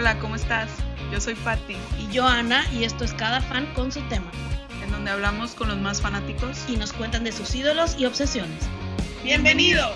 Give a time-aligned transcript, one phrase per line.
[0.00, 0.70] Hola, ¿cómo estás?
[1.12, 4.30] Yo soy Patti, Y yo, Ana, y esto es Cada Fan con su tema.
[4.82, 6.64] en donde hablamos con los más fanáticos.
[6.70, 8.66] Y nos cuentan de sus ídolos y obsesiones.
[9.22, 9.90] ¡Bienvenido!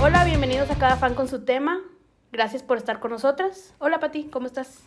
[0.00, 1.78] Hola, bienvenidos a Cada Fan con su tema.
[2.32, 3.74] Gracias por estar con nosotras.
[3.80, 4.78] Hola, Pati, ¿cómo estás?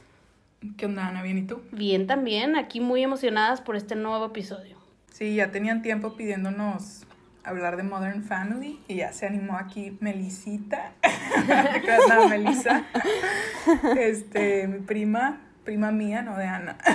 [0.78, 1.22] ¿Qué onda, Ana?
[1.22, 1.62] ¿Bien y tú?
[1.72, 4.76] Bien también, aquí muy emocionadas por este nuevo episodio.
[5.12, 7.06] Sí, ya tenían tiempo pidiéndonos
[7.44, 10.94] hablar de Modern Family y ya se animó aquí Melisita,
[12.10, 12.86] no, Melissa,
[13.98, 16.78] este, mi prima, prima mía, no de Ana.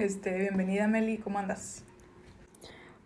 [0.00, 1.84] Este, bienvenida Meli, ¿cómo andas?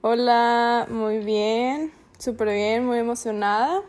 [0.01, 3.83] Hola, muy bien, súper bien, muy emocionada.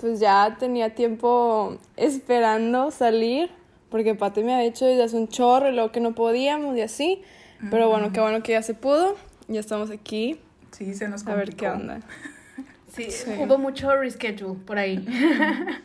[0.00, 3.50] Pues ya tenía tiempo esperando salir,
[3.90, 6.82] porque Pati me había dicho desde hace un chorro y luego que no podíamos y
[6.82, 7.22] así.
[7.70, 9.16] Pero bueno, qué bueno que ya se pudo.
[9.48, 10.40] Ya estamos aquí.
[10.72, 11.58] Sí, se nos A ver complicó.
[11.58, 12.00] qué onda.
[12.88, 13.30] Sí, Sí.
[13.38, 15.06] hubo mucho reschedule por ahí.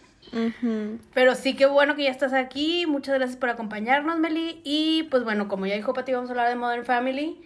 [1.13, 2.85] Pero sí, qué bueno que ya estás aquí.
[2.87, 4.59] Muchas gracias por acompañarnos, Meli.
[4.63, 7.39] Y pues bueno, como ya dijo Pati, vamos a hablar de Modern Family,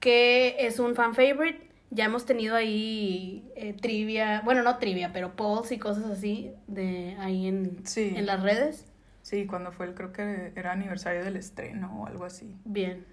[0.00, 1.68] que es un fan favorite.
[1.90, 7.14] Ya hemos tenido ahí eh, trivia, bueno, no trivia, pero polls y cosas así de
[7.20, 8.14] ahí en, Sí.
[8.16, 8.86] en las redes.
[9.20, 12.56] Sí, cuando fue el, creo que era aniversario del estreno o algo así.
[12.64, 13.04] Bien.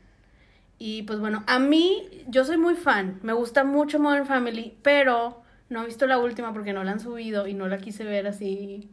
[0.79, 3.19] Y pues bueno, a mí, yo soy muy fan.
[3.21, 7.01] Me gusta mucho Modern Family, pero no he visto la última porque no la han
[7.01, 8.89] subido y no la quise ver así.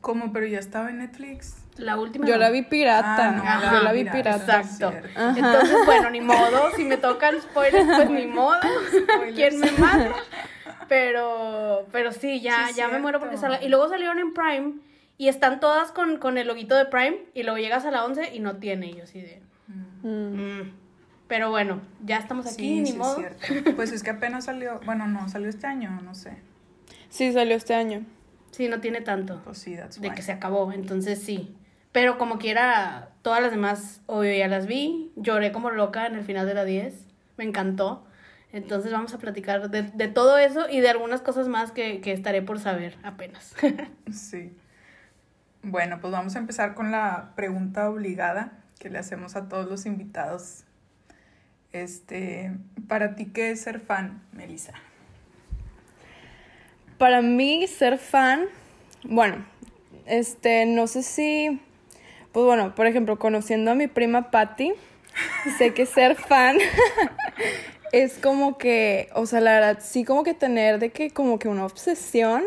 [0.00, 0.32] ¿Cómo?
[0.32, 1.56] Pero ya estaba en Netflix.
[1.76, 2.26] La última.
[2.26, 2.40] Yo no.
[2.40, 3.28] la vi pirata.
[3.28, 4.46] Ah, no, Ajá, Yo la vi pirata.
[4.46, 4.60] pirata.
[4.60, 4.92] Exacto.
[5.36, 6.70] Entonces, bueno, ni modo.
[6.74, 8.58] Si me tocan spoilers, pues ni modo.
[9.34, 10.14] ¿Quién me manda?
[10.88, 13.62] Pero, pero sí, ya, Sí, ya me muero porque salga.
[13.62, 14.74] Y luego salieron en Prime
[15.18, 18.34] y están todas con, con el loguito de Prime y luego llegas a la 11
[18.34, 18.86] y no tiene.
[18.86, 19.42] Y yo así de...
[20.02, 20.60] Mm.
[20.60, 20.72] mm.
[21.28, 23.16] Pero bueno, ya estamos aquí, Sí, ni sí, es modo.
[23.16, 23.74] cierto.
[23.74, 26.36] Pues es que apenas salió, bueno, no, salió este año, no sé.
[27.08, 28.04] Sí, salió este año.
[28.52, 29.40] Sí, no tiene tanto.
[29.44, 30.14] Pues sí, that's de why.
[30.14, 31.56] que se acabó, entonces sí.
[31.90, 35.10] Pero como quiera, todas las demás, obvio, ya las vi.
[35.16, 36.94] Lloré como loca en el final de la 10.
[37.38, 38.06] Me encantó.
[38.52, 42.12] Entonces vamos a platicar de, de todo eso y de algunas cosas más que, que
[42.12, 43.54] estaré por saber apenas.
[44.12, 44.52] Sí.
[45.62, 49.86] Bueno, pues vamos a empezar con la pregunta obligada que le hacemos a todos los
[49.86, 50.64] invitados.
[51.72, 52.52] Este,
[52.88, 54.72] para ti, ¿qué es ser fan, Melissa?
[56.98, 58.46] Para mí, ser fan,
[59.04, 59.44] bueno,
[60.06, 61.60] este, no sé si,
[62.32, 64.72] pues bueno, por ejemplo, conociendo a mi prima Patty,
[65.58, 66.56] sé que ser fan
[67.92, 71.48] es como que, o sea, la verdad, sí como que tener de que, como que
[71.48, 72.44] una obsesión,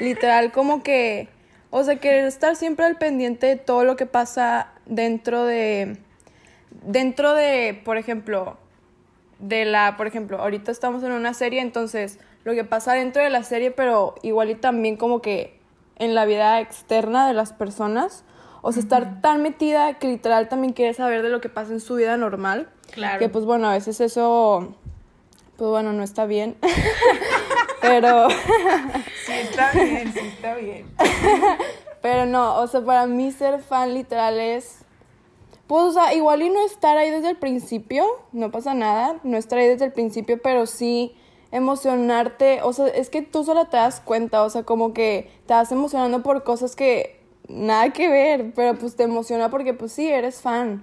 [0.00, 1.28] literal, como que,
[1.72, 5.96] o sea, querer estar siempre al pendiente de todo lo que pasa dentro de,
[6.84, 8.58] dentro de, por ejemplo,
[9.40, 13.30] de la, por ejemplo, ahorita estamos en una serie, entonces lo que pasa dentro de
[13.30, 15.58] la serie, pero igual y también como que
[15.96, 18.24] en la vida externa de las personas,
[18.60, 21.80] o sea, estar tan metida que literal también quieres saber de lo que pasa en
[21.80, 23.18] su vida normal, Claro.
[23.18, 24.74] que pues bueno, a veces eso,
[25.56, 26.56] pues bueno, no está bien,
[27.82, 28.28] pero...
[29.26, 30.86] Sí, está bien, sí, está bien.
[32.02, 34.78] Pero no, o sea, para mí ser fan literal es.
[35.68, 39.36] Pues, o sea, igual y no estar ahí desde el principio, no pasa nada, no
[39.36, 41.14] estar ahí desde el principio, pero sí
[41.52, 45.54] emocionarte, o sea, es que tú solo te das cuenta, o sea, como que te
[45.54, 50.08] vas emocionando por cosas que nada que ver, pero pues te emociona porque pues sí,
[50.08, 50.82] eres fan.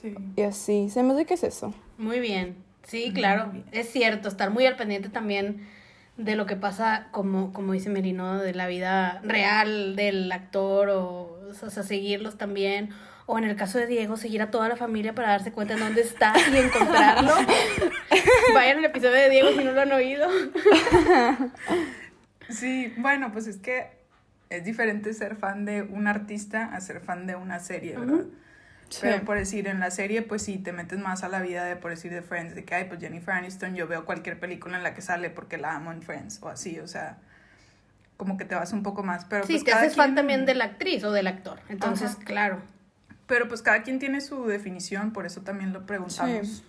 [0.00, 0.14] Sí.
[0.36, 1.74] Y así, se me hace que es eso.
[1.98, 2.56] Muy bien.
[2.84, 3.52] Sí, claro.
[3.72, 5.68] Es cierto, estar muy al pendiente también
[6.16, 11.38] de lo que pasa, como, como dice Merino, de la vida real del actor, o,
[11.48, 12.90] o sea, seguirlos también.
[13.26, 15.80] O en el caso de Diego, seguir a toda la familia para darse cuenta en
[15.80, 17.32] dónde está y encontrarlo.
[18.54, 20.28] Vayan al episodio de Diego si no lo han oído.
[22.48, 23.88] Sí, bueno, pues es que
[24.50, 28.24] es diferente ser fan de un artista a ser fan de una serie, ¿verdad?
[28.88, 28.98] Sí.
[29.02, 31.74] Pero por decir, en la serie, pues sí, te metes más a la vida de,
[31.76, 34.82] por decir, de Friends, de que, ay, pues Jennifer Aniston, yo veo cualquier película en
[34.84, 37.18] la que sale porque la amo en Friends, o así, o sea,
[38.16, 40.46] como que te vas un poco más, pero Sí, pues te haces fan quien- también
[40.46, 41.58] de la actriz o del actor.
[41.68, 42.24] Entonces, Ajá.
[42.24, 42.62] claro.
[43.26, 46.46] Pero pues cada quien tiene su definición, por eso también lo preguntamos.
[46.46, 46.62] Sí.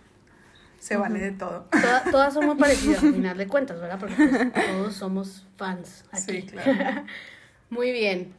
[0.79, 1.65] Se vale de todo.
[1.71, 3.99] Toda- todas son muy parecidas al final de cuentas, ¿verdad?
[3.99, 6.41] Porque pues, todos somos fans aquí.
[6.41, 7.03] Sí, claro.
[7.69, 8.33] Muy bien.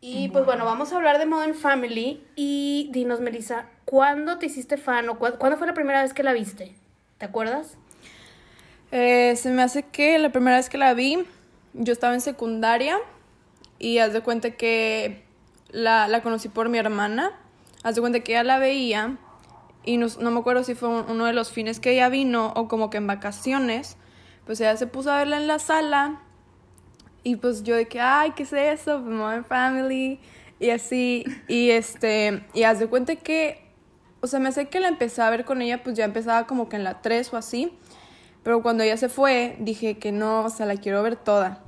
[0.00, 2.22] Y pues bueno, vamos a hablar de Modern Family.
[2.36, 6.22] Y dinos, Melissa, ¿cuándo te hiciste fan o cuá- cuándo fue la primera vez que
[6.22, 6.74] la viste?
[7.18, 7.76] ¿Te acuerdas?
[8.92, 11.18] Eh, se me hace que la primera vez que la vi,
[11.74, 12.96] yo estaba en secundaria
[13.78, 15.24] y haz de cuenta que
[15.70, 17.32] la, la conocí por mi hermana.
[17.82, 19.16] Haz de cuenta que ella la veía
[19.84, 22.52] y no, no me acuerdo si fue un- uno de los fines que ella vino
[22.54, 23.96] o como que en vacaciones.
[24.46, 26.22] Pues ella se puso a verla en la sala
[27.22, 29.00] Y pues yo de que, ay, ¿qué es eso?
[29.02, 30.20] Pues Modern Family.
[30.60, 33.64] Y así, y este, y haz de cuenta que,
[34.20, 36.68] o sea, me sé que la empecé a ver con ella, pues ya empezaba como
[36.68, 37.72] que en la 3 o así.
[38.42, 41.62] Pero cuando ella se fue, dije que no, o sea, la quiero ver toda.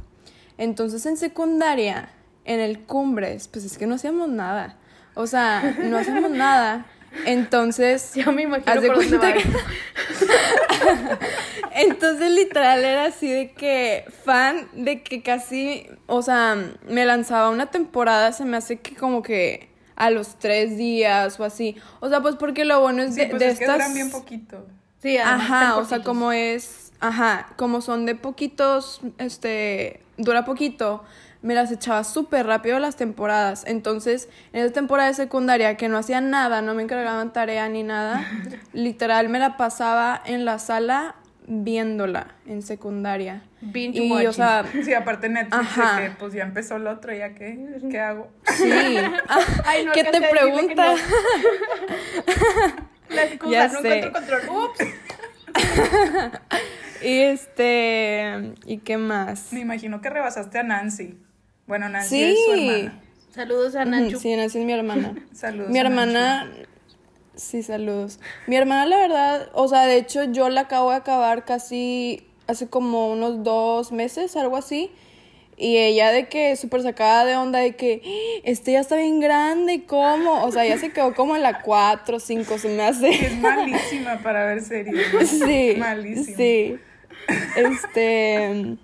[0.58, 2.10] Entonces en secundaria,
[2.44, 4.76] en el Cumbres, pues es que no hacíamos nada.
[5.14, 6.86] O sea, no hacíamos nada.
[7.26, 9.58] Entonces, Yo me imagino haz de por dónde cuenta va que- esto.
[11.74, 16.56] Entonces, literal, era así de que fan de que casi, o sea,
[16.88, 21.44] me lanzaba una temporada, se me hace que como que a los tres días o
[21.44, 21.76] así.
[22.00, 23.76] O sea, pues porque lo bueno es Sí, de, pues de es que estas...
[23.78, 24.66] duran bien poquito.
[25.02, 31.02] Sí, Ajá, o sea, como es, ajá, como son de poquitos, este, dura poquito,
[31.42, 33.64] me las echaba súper rápido las temporadas.
[33.66, 37.82] Entonces, en esa temporada de secundaria que no hacía nada, no me encargaban tarea ni
[37.82, 38.26] nada,
[38.72, 41.14] literal me la pasaba en la sala
[41.46, 43.42] viéndola en secundaria.
[43.62, 44.32] Binge Y, o watching.
[44.34, 46.00] sea, Sí, aparte Netflix, Ajá.
[46.00, 47.58] que pues ya empezó el otro, ¿ya qué?
[47.90, 48.28] ¿Qué hago?
[48.56, 48.70] sí.
[49.28, 50.94] Ah, Ay, no ¿Qué te que pregunta?
[53.08, 53.98] La excusa, Ya no sé.
[53.98, 54.64] encuentro control.
[54.64, 54.78] Ups.
[57.02, 59.52] Y este, ¿y qué más?
[59.52, 61.18] Me imagino que rebasaste a Nancy.
[61.70, 62.22] Bueno, Nancy Sí.
[62.24, 63.00] es su hermana.
[63.32, 64.18] Saludos a Nanchu.
[64.18, 65.14] Sí, Nancy es mi hermana.
[65.32, 65.70] Saludos.
[65.70, 66.50] Mi a hermana,
[67.36, 68.18] sí, saludos.
[68.48, 72.66] Mi hermana, la verdad, o sea, de hecho yo la acabo de acabar casi hace
[72.68, 74.90] como unos dos meses, algo así.
[75.56, 79.20] Y ella de que súper sacada de onda de que "Ah, este ya está bien
[79.20, 82.76] grande y cómo, o sea, ya se quedó como en la 4, 5, se me
[82.78, 83.06] Nancy.
[83.06, 83.26] hace.
[83.26, 85.12] Es malísima para ver series.
[85.14, 85.20] ¿no?
[85.46, 86.36] Sí, Malísima.
[86.36, 86.76] sí.
[87.56, 88.76] Este,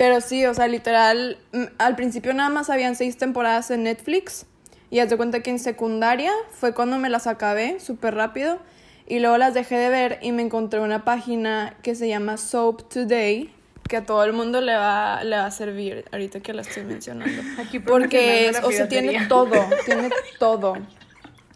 [0.00, 4.46] pero sí, o sea, literal, mm, al principio nada más habían seis temporadas en Netflix
[4.90, 8.60] y haz de cuenta que en secundaria fue cuando me las acabé súper rápido
[9.06, 12.88] y luego las dejé de ver y me encontré una página que se llama Soap
[12.88, 13.52] Today
[13.90, 16.84] que a todo el mundo le va, le va a servir ahorita que la estoy
[16.84, 17.42] mencionando.
[17.60, 20.08] Aquí Porque es, o sea, tiene todo, tiene
[20.38, 20.78] todo.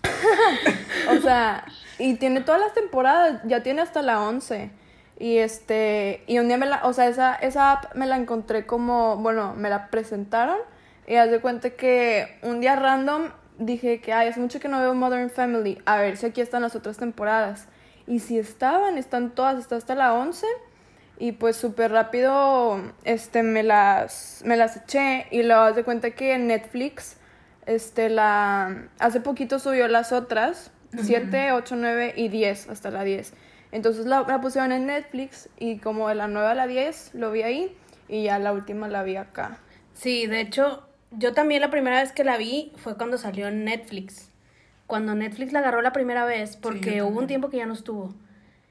[1.08, 1.64] o sea,
[1.98, 4.83] y tiene todas las temporadas, ya tiene hasta la 11.
[5.18, 8.66] Y este, y un día me la, o sea, esa, esa app me la encontré
[8.66, 10.58] como, bueno, me la presentaron
[11.06, 14.80] y haz de cuenta que un día random dije que, ay, hace mucho que no
[14.80, 17.68] veo Modern Family, a ver si aquí están las otras temporadas.
[18.06, 20.46] Y si estaban, están todas, está hasta la 11.
[21.18, 26.10] Y pues súper rápido este, me, las, me las eché y luego haz de cuenta
[26.10, 27.18] que en Netflix
[27.66, 33.32] este, la, hace poquito subió las otras, 7, 8, 9 y 10, hasta la 10.
[33.74, 37.32] Entonces la, la pusieron en Netflix y como de la 9 a la 10 lo
[37.32, 37.76] vi ahí
[38.08, 39.58] y ya la última la vi acá.
[39.94, 43.64] Sí, de hecho, yo también la primera vez que la vi fue cuando salió en
[43.64, 44.30] Netflix.
[44.86, 48.14] Cuando Netflix la agarró la primera vez, porque hubo un tiempo que ya no estuvo.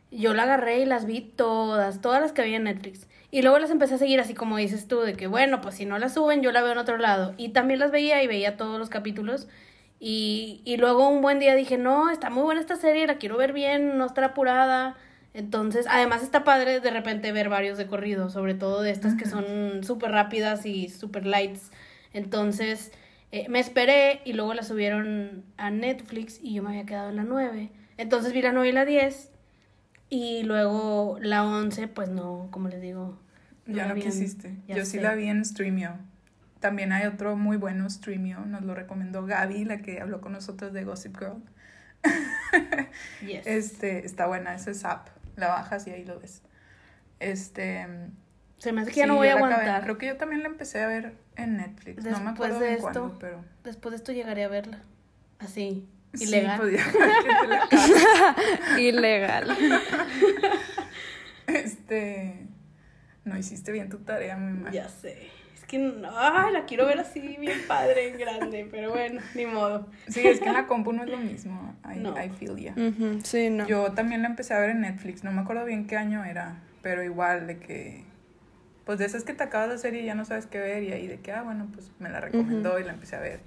[0.09, 3.05] Yo la agarré y las vi todas, todas las que había en Netflix.
[3.29, 5.85] Y luego las empecé a seguir así como dices tú, de que bueno, pues si
[5.85, 7.33] no las suben, yo la veo en otro lado.
[7.35, 9.49] Y también las veía y veía todos los capítulos.
[10.05, 13.37] Y, y luego un buen día dije, no, está muy buena esta serie, la quiero
[13.37, 14.97] ver bien, no estar apurada.
[15.33, 19.25] Entonces, además está padre de repente ver varios de corrido, sobre todo de estas que
[19.25, 21.71] son súper rápidas y súper lights.
[22.11, 22.91] Entonces,
[23.31, 27.15] eh, me esperé y luego la subieron a Netflix y yo me había quedado en
[27.15, 27.69] la 9.
[27.95, 29.31] Entonces vi la 9 y la 10
[30.09, 33.17] y luego la 11, pues no, como les digo.
[33.67, 34.57] Ya no vi en- quisiste.
[34.67, 35.97] ya Yo sí la vi en Streamio.
[36.63, 40.71] También hay otro muy bueno Streamio, nos lo recomendó Gaby, la que habló con nosotros
[40.71, 41.43] de Gossip Girl.
[43.21, 43.45] Yes.
[43.45, 45.09] Este, está buena, esa es app.
[45.35, 46.41] La bajas y ahí lo ves.
[47.19, 47.85] Este.
[48.59, 49.51] Se me hace que sí, ya no voy a acabé.
[49.55, 49.83] aguantar.
[49.83, 51.97] Creo que yo también la empecé a ver en Netflix.
[51.97, 52.81] no me Después acuerdo de esto.
[52.83, 53.43] cuándo, pero.
[53.65, 54.79] Después de esto llegaré a verla.
[55.39, 56.61] Así, Sí, ilegal.
[56.61, 56.79] acabas.
[58.79, 59.57] Ilegal.
[61.47, 62.47] Este.
[63.25, 64.75] No hiciste bien tu tarea, mi madre.
[64.75, 65.29] Ya sé.
[65.73, 69.87] Que ay, la quiero ver así, bien padre, en grande, pero bueno, ni modo.
[70.07, 71.75] Sí, es que en la compu no es lo mismo.
[71.83, 72.11] I, No.
[72.21, 72.75] I feel ya.
[73.23, 73.65] Sí, no.
[73.65, 76.61] Yo también la empecé a ver en Netflix, no me acuerdo bien qué año era,
[76.83, 78.03] pero igual de que,
[78.85, 80.91] pues de esas que te acabas de hacer y ya no sabes qué ver y
[80.91, 83.39] ahí de que, ah, bueno, pues me la recomendó y la empecé a ver.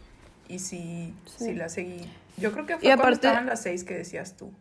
[0.49, 1.55] Y sí, sí, Sí.
[1.55, 2.11] la seguí.
[2.39, 4.53] Yo creo que fue Y cuando aparte- estaban las seis que decías tú.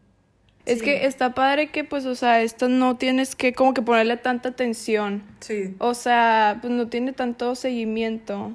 [0.66, 0.86] Es Sí.
[0.86, 4.50] que está padre que, pues, o sea, esto no tienes que como que ponerle tanta
[4.50, 5.24] atención.
[5.40, 8.54] Sí, O sea, pues no tiene tanto seguimiento.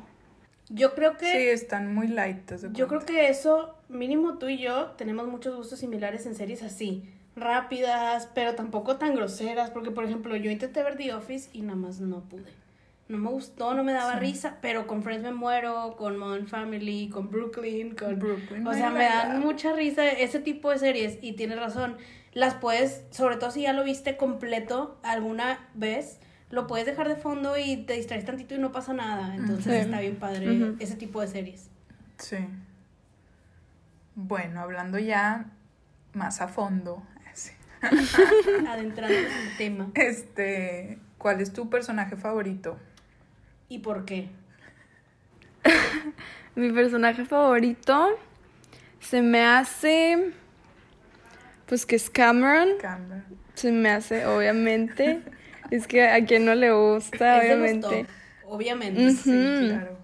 [0.69, 2.45] Yo creo sí, que están muy light.
[2.47, 6.35] ¿te das Yo creo que eso, mínimo tú y yo, tenemos muchos gustos similares en
[6.35, 7.05] series así,
[7.37, 11.77] rápidas, pero tampoco tan groseras, porque por ejemplo, yo intenté ver The Office y nada
[11.77, 12.60] más no pude.
[13.11, 17.09] No me gustó, no me daba risa, pero con Friends me muero, con Modern Family,
[17.09, 18.21] con Brooklyn, con...
[18.21, 21.97] Brooklyn O sea, me dan mucha risa ese tipo de series y tienes razón.
[22.35, 27.17] Las puedes, sobre todo si ya lo viste completo alguna vez, lo puedes dejar de
[27.17, 29.35] fondo y te distraes tantito y no pasa nada.
[29.35, 29.81] Entonces Sí.
[29.81, 31.69] está bien padre ese tipo de series.
[32.19, 32.37] Sí.
[34.15, 35.47] Bueno, hablando ya
[36.13, 37.03] más a fondo.
[37.35, 37.51] sí.
[38.69, 39.91] Adentrándonos en el tema.
[39.95, 42.79] Este, ¿cuál es tu personaje favorito?
[43.71, 44.29] ¿Y por qué?
[46.55, 48.19] Mi personaje favorito
[49.01, 50.33] se me hace.
[51.67, 52.71] Pues que es Cameron.
[52.81, 53.25] Cameron.
[53.55, 55.23] Se me hace, obviamente.
[55.71, 58.07] es que a quien no le gusta, obviamente.
[58.45, 59.07] obviamente.
[59.07, 59.17] Ujú.
[59.17, 59.69] Sí, Mm.
[59.69, 59.99] claro.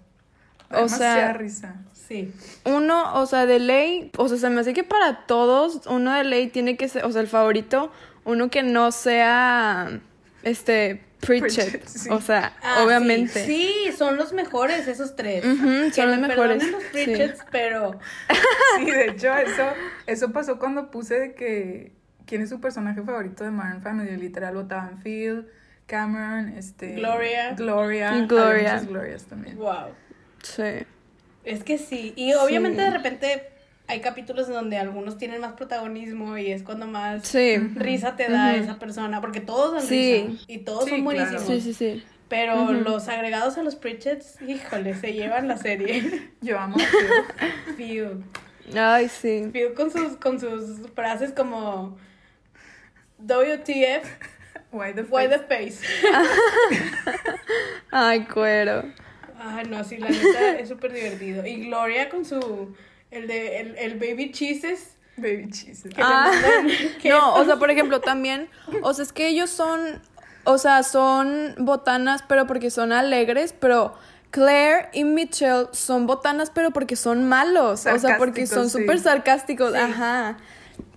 [0.71, 1.77] O sea, risa.
[1.93, 2.33] Sí.
[2.65, 6.25] Uno, o sea, de ley, o sea, se me hace que para todos, uno de
[6.25, 7.91] ley tiene que ser, o sea, el favorito,
[8.25, 10.01] uno que no sea,
[10.45, 11.71] este, Pritchett.
[11.83, 12.09] Pritchett, sí.
[12.11, 13.45] O sea, Ah, obviamente.
[13.45, 15.43] Sí, sí, son los mejores esos tres.
[15.45, 16.71] Son los me mejores.
[16.71, 16.89] los sí.
[16.93, 17.99] Pritchetts, pero
[18.79, 19.69] Sí, de hecho, eso,
[20.07, 21.93] eso pasó cuando puse de que
[22.27, 24.17] quién es su personaje favorito de Modern Family.
[24.17, 25.47] Literal votaban Phil,
[25.87, 26.93] Cameron, este.
[26.95, 27.55] Gloria.
[27.55, 28.17] Gloria.
[28.19, 28.73] Y Gloria.
[28.75, 29.57] Muchas Glorias también.
[29.57, 29.89] wow.
[30.43, 30.85] Sí.
[31.45, 32.13] Es que sí.
[32.17, 32.85] Y obviamente Sí.
[32.85, 33.51] de repente
[33.89, 37.57] hay capítulos en donde algunos tienen más protagonismo y es cuando más Sí.
[37.75, 39.21] risa te da esa persona.
[39.21, 40.27] Porque todos dan Sí.
[40.29, 40.45] risa.
[40.49, 41.17] Y todos Sí, son claro.
[41.27, 41.47] buenísimos.
[41.47, 42.05] Sí, sí, sí.
[42.29, 46.33] Pero los agregados a los Pritchetts, híjole, se llevan la serie.
[46.41, 46.79] Yo amo a.
[48.75, 49.49] Ay, sí.
[49.53, 51.97] Phil con sus, con sus frases como
[53.19, 54.05] WTF,
[54.73, 55.77] Why the why the face?
[55.77, 55.87] face.
[57.93, 58.83] Ay, cuero.
[59.39, 61.47] Ay, no, sí, la neta es súper divertido.
[61.47, 62.75] Y Gloria con su.
[63.11, 63.61] El de.
[63.61, 64.97] El, el baby cheeses.
[65.17, 65.85] Baby cheese.
[65.85, 66.31] Que Ah,
[67.09, 68.49] No, o sea, por ejemplo, también,
[68.83, 70.03] o sea, es que ellos son,
[70.45, 73.95] o sea, son botanas, pero porque son alegres, pero
[74.31, 78.79] Claire y Mitchell son botanas, pero porque son malos, o sea, porque son sí.
[78.81, 79.79] súper sarcásticos, Sí.
[79.79, 80.37] ajá.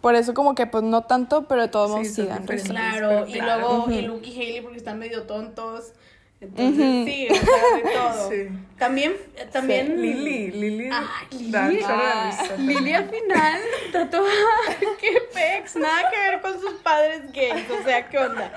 [0.01, 2.69] Por eso como que pues no tanto, pero de todos Sí, modos risa.
[2.69, 3.59] Claro, y Claro.
[3.61, 3.91] luego.
[3.91, 5.93] Y Luke y Hailey porque están medio tontos.
[6.41, 8.29] Entonces, sí, o sea, de todo.
[8.31, 8.47] Sí.
[8.77, 9.13] También.
[9.51, 10.01] También.
[10.01, 10.51] Lily.
[10.51, 12.95] un chorro de Ah, también.
[12.95, 13.61] al final
[14.09, 14.29] toda.
[15.01, 15.75] ¡Qué pex!
[15.75, 17.69] Nada que ver con sus padres gays.
[17.69, 18.53] O sea, ¿qué onda?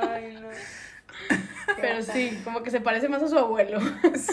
[0.00, 0.48] Ay, no.
[1.80, 3.78] Pero sí, como que se parece más a su abuelo.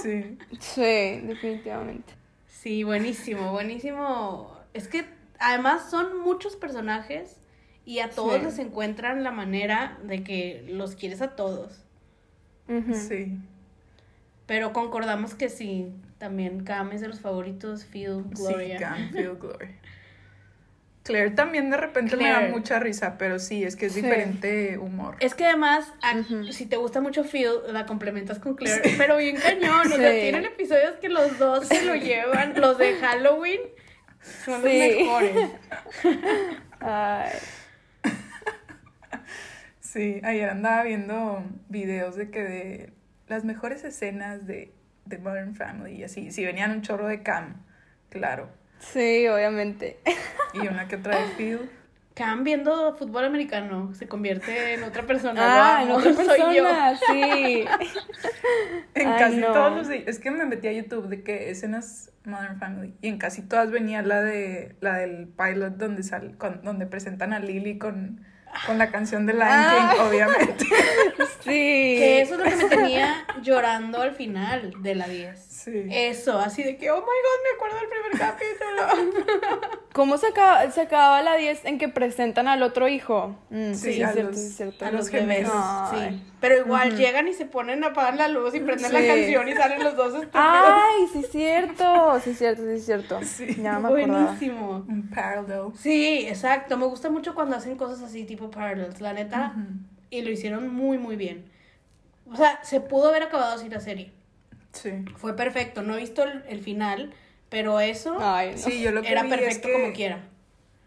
[0.02, 0.38] Sí.
[0.60, 2.14] Sí, definitivamente.
[2.48, 4.58] Sí, buenísimo, buenísimo.
[4.74, 5.06] Es que
[5.40, 7.38] además son muchos personajes
[7.86, 8.46] y a todos Sí.
[8.46, 11.84] les encuentran la manera de que los quieres a todos.
[12.94, 13.38] Sí.
[14.46, 15.88] Pero concordamos que sí,
[16.18, 18.78] también Cam es de los favoritos, Phil, Gloria.
[18.78, 19.72] Sí, Cam, Phil, Gloria.
[21.04, 24.02] Claire también de repente me da mucha risa, pero sí, es que es Sí.
[24.04, 25.16] diferente humor.
[25.20, 29.36] Es que además, a- si te gusta mucho Phil, la complementas con Claire, pero bien
[29.38, 29.88] cañón.
[29.92, 30.20] O sea, Sí.
[30.22, 32.54] tienen episodios que los dos se lo llevan.
[32.62, 33.62] Los de Halloween
[34.46, 34.78] son los Sí.
[35.00, 35.50] mejores.
[36.80, 37.32] Ay.
[39.92, 42.94] Sí, ayer andaba viendo videos de que de
[43.28, 44.74] las mejores escenas de,
[45.06, 46.32] de Modern Family y así.
[46.32, 47.56] Si venían un chorro de Cam,
[48.10, 48.50] claro.
[48.80, 50.00] Sí, obviamente.
[50.54, 51.70] Y una que otra de Phil.
[52.14, 55.42] Cam viendo fútbol americano se convierte en otra persona.
[55.80, 56.64] Ah, Lo en otra soy yo.
[56.64, 57.66] persona, sí.
[58.96, 59.52] En Ay, casi no.
[59.54, 59.90] todos los...
[59.90, 62.94] Es que me metí a YouTube de que escenas Modern Family.
[63.02, 67.34] Y en casi todas venía la de la del pilot donde sal, con- donde presentan
[67.34, 68.22] a Lily con,
[68.66, 69.94] con la canción de Lion Ah.
[69.96, 70.66] King, obviamente.
[71.44, 71.50] Sí.
[71.52, 75.40] Que eso es lo que me tenía llorando al final de la 10.
[75.40, 75.86] Sí.
[75.92, 79.72] Eso, así de que, oh my god, me acuerdo del primer capítulo.
[79.94, 83.36] ¿Cómo se acaba, se acababa la 10 en que presentan al otro hijo?
[83.50, 84.86] Mm, Sí, sí, a es cierto, los- sí, es cierto.
[84.86, 85.52] a A los gemelos.
[85.92, 86.24] Sí.
[86.40, 89.84] Pero igual llegan y se ponen, apagan la luz y prenden la canción y salen
[89.84, 90.32] los dos estúpidos.
[90.34, 92.20] Ay, sí, es cierto.
[92.24, 93.20] Sí, es cierto, sí, es cierto.
[93.24, 93.58] Sí.
[93.62, 93.90] Ya me.
[93.90, 94.86] Buenísimo.
[94.88, 95.74] Un parallel.
[95.78, 96.78] Sí, exacto.
[96.78, 99.54] Me gusta mucho cuando hacen cosas así, tipo Parallels, la neta.
[99.56, 99.68] Ujú.
[100.12, 101.46] Y lo hicieron muy, muy bien.
[102.32, 104.12] O sea, se pudo haber acabado así la serie.
[104.74, 104.92] Sí.
[105.18, 105.82] Fue perfecto.
[105.82, 107.12] No he visto el, el final,
[107.50, 108.58] pero eso Ay, no.
[108.58, 110.20] Sí, yo lo que era es perfecto que- como quiera.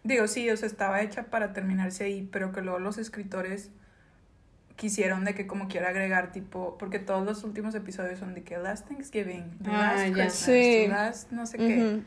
[0.04, 3.70] Digo, sí, o sea, estaba hecha para terminarse ahí, pero que luego los escritores
[4.76, 8.58] quisieron de que como quiera agregar tipo, porque todos los últimos episodios son de que
[8.58, 10.02] last Thanksgiving, the Ah, last.
[10.12, 10.52] Christmas, Sí.
[10.52, 12.00] the last no sé qué,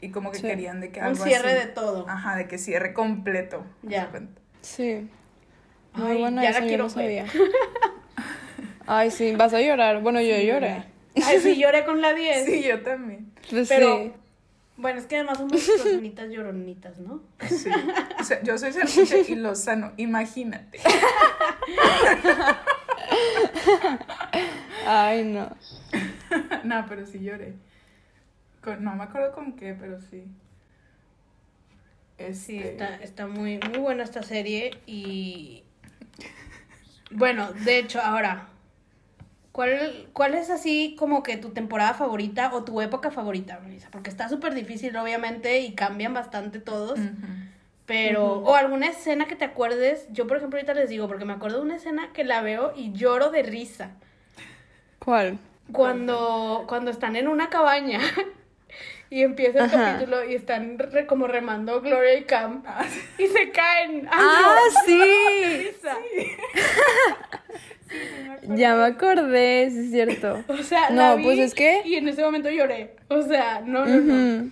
[0.00, 0.46] y como que Sí.
[0.46, 1.66] querían de que Un algo cierre así.
[1.66, 2.08] de todo.
[2.08, 3.64] Ajá, de que cierre completo.
[3.82, 4.10] Ya.
[4.62, 5.08] Sí.
[5.98, 7.26] Muy Ay, buena ya esa, la yo quiero no sabía.
[8.86, 10.00] Ay, sí, vas a llorar.
[10.00, 10.84] Bueno, yo lloré.
[11.24, 12.44] Ay, sí, lloré con la 10.
[12.46, 13.32] Sí, yo también.
[13.50, 14.12] Pues Pero- sí.
[14.80, 17.20] Bueno, es que además somos personitas lloronitas, ¿no?
[17.48, 17.68] Sí.
[18.20, 20.78] O sea, yo soy Serpiche y Lozano, imagínate.
[24.86, 25.50] Ay, no.
[26.64, 27.54] no, pero sí lloré.
[28.62, 30.24] Con- no me acuerdo con qué, pero sí.
[32.32, 35.62] Sí, Este, está, está muy, muy buena esta serie y
[37.10, 38.48] Bueno, de hecho, ahora,
[39.52, 43.60] ¿cuál, ¿cuál es así como que tu temporada favorita o tu época favorita?
[43.90, 46.98] Porque está súper difícil, obviamente, y cambian bastante todos.
[47.86, 51.32] Pero, o alguna escena que te acuerdes, yo por ejemplo ahorita les digo, porque me
[51.32, 53.92] acuerdo de una escena que la veo y lloro de risa.
[54.98, 55.38] ¿Cuál?
[55.72, 58.00] Cuando, cuando están en una cabaña
[59.10, 59.92] y empieza el Ajá.
[59.94, 62.62] capítulo y están re- como remando Gloria y Cam
[63.18, 64.08] y se caen.
[64.10, 64.80] ¡Ay, ¡Ah, no!
[64.86, 65.02] sí!
[65.72, 65.96] Risa.
[68.54, 70.44] Ya me acordé, sí es cierto.
[70.48, 72.96] O sea, No, la vi pues es que- Y en ese momento lloré.
[73.08, 74.50] O sea, no, no.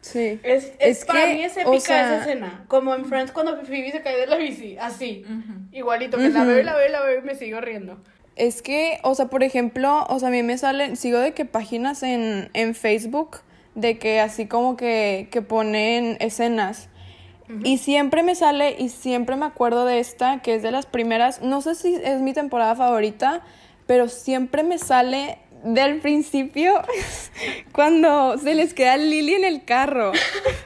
[0.00, 0.40] Sí.
[0.42, 2.64] Es, es, Es para que, mí es o épica sea- esa escena.
[2.68, 4.76] Como en Friends cuando Phoebe se cae de la bici.
[4.78, 5.24] Así.
[5.72, 7.98] Igualito, que la veo y la veo y la veo y me sigo riendo.
[8.36, 11.44] Es que, o sea, por ejemplo, o sea, a mí me salen, sigo de que
[11.44, 13.38] páginas en, en Facebook
[13.74, 16.88] de que así como que, que ponen escenas.
[17.64, 21.42] Y siempre me sale y siempre me acuerdo de esta, que es de las primeras,
[21.42, 23.42] no sé si es mi temporada favorita,
[23.88, 26.80] pero siempre me sale del principio
[27.72, 30.12] cuando se les queda Lily en el carro.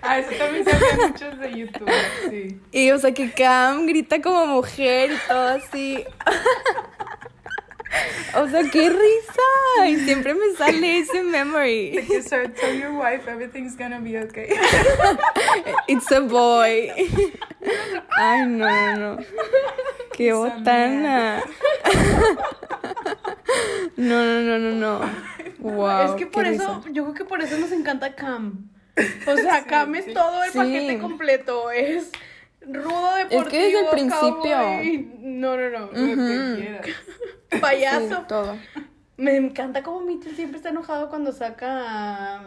[0.07, 1.91] Ah, eso también salen muchos de YouTube,
[2.29, 2.61] sí.
[2.73, 6.05] Y o sea que Cam grita como mujer y todo así.
[8.37, 9.87] O sea, qué risa.
[9.89, 12.05] Y siempre me sale ese memory.
[12.09, 14.49] Que so tell your wife everything's gonna be okay.
[15.89, 16.91] It's a boy.
[18.19, 19.25] Ay, no, no, no.
[20.13, 21.43] Qué Esa botana.
[23.97, 24.71] No, no, no, no,
[25.01, 25.11] no.
[25.59, 26.03] Wow.
[26.07, 26.91] es que por eso, risa.
[26.93, 28.69] yo creo que por eso nos encanta Cam.
[29.27, 30.59] O sea, Cam es todo el Sí.
[30.59, 31.71] paquete completo.
[31.71, 32.11] Es
[32.67, 33.45] rudo deportivo.
[33.51, 34.57] que desde el principio.
[34.57, 35.11] cowboy.
[35.21, 35.79] No, no, no.
[35.87, 36.57] Lo que Ujú.
[36.61, 36.87] quieras.
[37.65, 38.17] Payaso.
[38.21, 38.57] Sí, todo.
[39.17, 42.43] Me encanta como Mitchell siempre está enojado cuando saca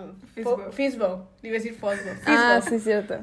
[0.71, 1.29] Fizbo.
[1.41, 2.11] Iba a decir Fosbo.
[2.25, 3.19] Ah, sí, cierto.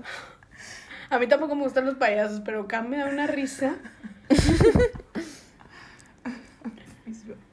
[1.11, 3.77] A mí tampoco me gustan los payasos, pero Cam me da una risa.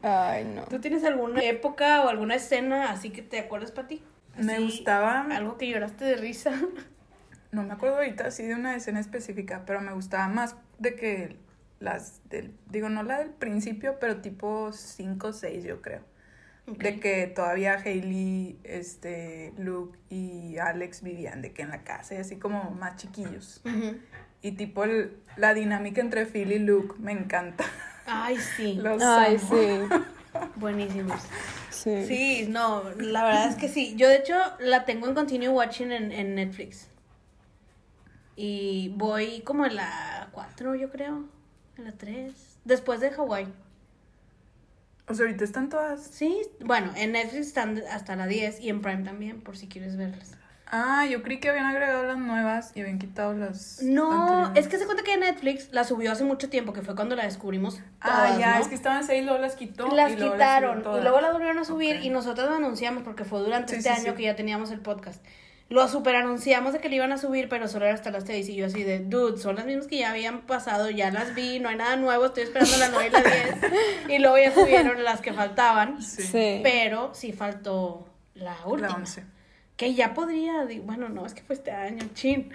[0.02, 0.64] Ay, no.
[0.64, 4.02] ¿Tú tienes alguna época o alguna escena así que te acuerdas para ti?
[4.38, 6.52] Me gustaba, Algo que lloraste de risa.
[7.52, 11.38] no me acuerdo ahorita así de una escena específica, pero me gustaba más de que
[11.82, 16.02] las del, digo, no la del principio, pero tipo 5 o 6 yo creo.
[16.68, 22.18] De que todavía Hailey, este, Luke y Alex vivían de que en la casa y
[22.20, 23.62] así como más chiquillos.
[24.42, 27.66] Y tipo el- la dinámica entre Phil y Luke me encanta.
[28.06, 28.76] Ay, sí.
[28.82, 29.50] Los Ay, amo.
[29.50, 29.96] sí.
[30.56, 31.22] Buenísimos.
[31.72, 32.06] Sí.
[32.06, 33.96] Sí, no, la verdad es que sí.
[33.98, 36.90] Yo de hecho la tengo en continue watching en, en Netflix.
[38.36, 41.26] Y voy como en la 4, yo creo.
[41.78, 42.34] En la 3.
[42.66, 43.48] Después de Hawái.
[45.08, 46.02] O sea, ahorita están todas.
[46.04, 49.98] Sí, bueno, en Netflix están hasta la 10 y en Prime también, por si quieres
[49.98, 50.38] verlas.
[50.74, 53.82] Ah, yo creí que habían agregado las nuevas y habían quitado las.
[53.84, 57.14] No, es que se cuenta que Netflix la subió hace mucho tiempo, que fue cuando
[57.18, 57.82] la descubrimos.
[58.00, 58.62] Ah, todas, ya, ¿no?
[58.62, 59.94] es que estaban seis, luego las quitó.
[59.94, 63.04] Las y luego quitaron subió y luego la volvieron a subir y nosotros lo anunciamos
[63.04, 64.18] porque fue durante Sí, este sí, año sí.
[64.18, 65.22] que ya teníamos el podcast.
[65.72, 68.50] Lo super anunciamos de que le iban a subir, pero solo era hasta las 6
[68.50, 71.60] y yo así de, dude, son las mismas que ya habían pasado, ya las vi,
[71.60, 73.56] no hay nada nuevo, estoy esperando la 9 y la 10.
[74.10, 76.60] y luego ya subieron las que faltaban, Sí.
[76.62, 78.06] Pero sí faltó
[78.36, 78.90] la última.
[78.90, 79.24] La once.
[79.78, 82.52] Que ya podría, bueno, no, es que fue este año, chin.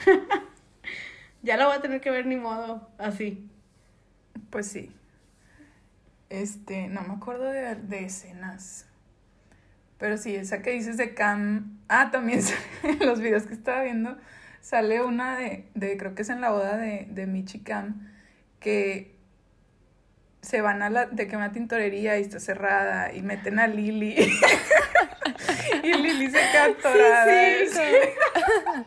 [1.42, 3.48] ya la voy a tener que ver ni modo, así.
[4.50, 4.92] Pues sí.
[6.28, 8.84] Este, no me acuerdo de, de escenas.
[9.98, 11.78] Pero sí, esa que dices de Cam.
[11.88, 14.16] Ah, también sale en los videos que estaba viendo.
[14.60, 18.10] Sale una de, de creo que es en la boda de, de Michi Cam,
[18.60, 19.14] que
[20.42, 24.14] se van a la, de que una tintorería y está cerrada y meten a Lily.
[25.82, 27.26] y Lily se queda atorada.
[27.68, 27.80] sí.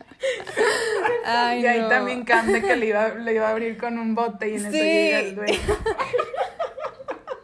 [1.24, 1.88] Ay, y ahí no.
[1.88, 4.60] también Cam de que le iba, le iba a abrir con un bote y en
[4.66, 4.78] eso Sí.
[4.78, 5.58] llega el dueño.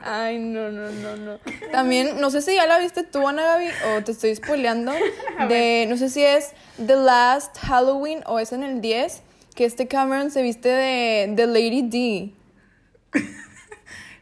[0.08, 1.38] Ay, no, no, no, no.
[1.72, 3.66] También, no sé si ya la viste tú, Ana Gaby,
[3.96, 4.92] o te estoy spoileando.
[5.48, 6.52] De, no sé si es
[6.84, 9.22] The Last Halloween o es en el 10,
[9.54, 13.20] que este Cameron se viste de, de Lady D.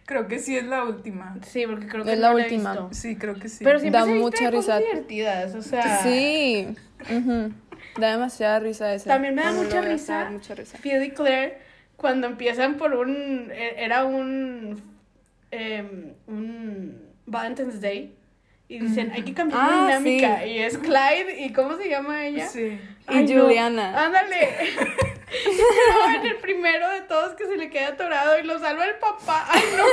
[0.07, 1.37] Creo que sí es la última.
[1.47, 2.73] Sí, porque creo que Es la no he última.
[2.73, 2.89] visto.
[2.93, 3.65] Sí, creo que sí.
[3.65, 4.79] Pero siempre Da se viste mucha risa.
[4.79, 6.03] divertidas, o sea.
[6.03, 6.69] Sí.
[7.99, 9.09] Da demasiada risa ese.
[9.09, 10.29] También me da mucha risa.
[10.31, 10.77] mucha risa.
[10.79, 11.59] Phil y Claire
[11.97, 14.83] cuando empiezan por un e- era un
[15.55, 18.15] em, un Valentine's Day
[18.69, 20.51] y dicen hay que cambiar la Ah, dinámica sí.
[20.51, 22.79] y es Clyde y cómo se llama ella Sí.
[23.11, 24.05] Y Juliana.
[24.07, 24.49] ándale.
[25.45, 28.95] Luego en el primero de todos que se le queda atorado y lo salva el
[28.97, 29.47] papá.
[29.51, 29.85] Ay no.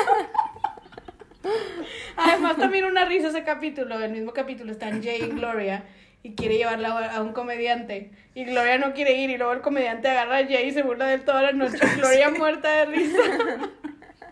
[2.17, 3.99] Además también una risa ese capítulo.
[3.99, 5.83] El mismo capítulo están Jay y Gloria
[6.23, 8.11] y quiere llevarla a un comediante.
[8.35, 11.05] Y Gloria no quiere ir y luego el comediante agarra a Jay y se burla
[11.07, 11.77] de él toda la noche.
[11.97, 13.19] Gloria muerta de risa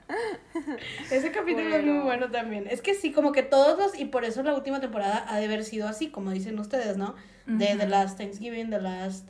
[1.11, 2.67] Ese capítulo es muy bueno también.
[2.67, 5.45] Es que sí, como que todos los, y por eso la última temporada ha de
[5.45, 7.15] haber sido así, como dicen ustedes, ¿no?
[7.45, 9.27] De The Last Thanksgiving, The Last...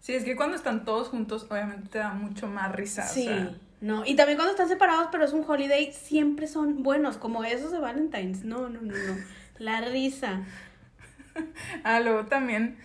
[0.00, 3.02] Sí, es que cuando están todos juntos, obviamente te da mucho más risa.
[3.02, 3.54] Sí, o sea.
[3.80, 4.04] no.
[4.06, 7.78] Y también cuando están separados, pero es un holiday, siempre son buenos, como esos de
[7.78, 8.44] Valentine's.
[8.44, 9.16] No, no, no, no.
[9.58, 10.42] La risa.
[11.84, 12.78] Ah, luego también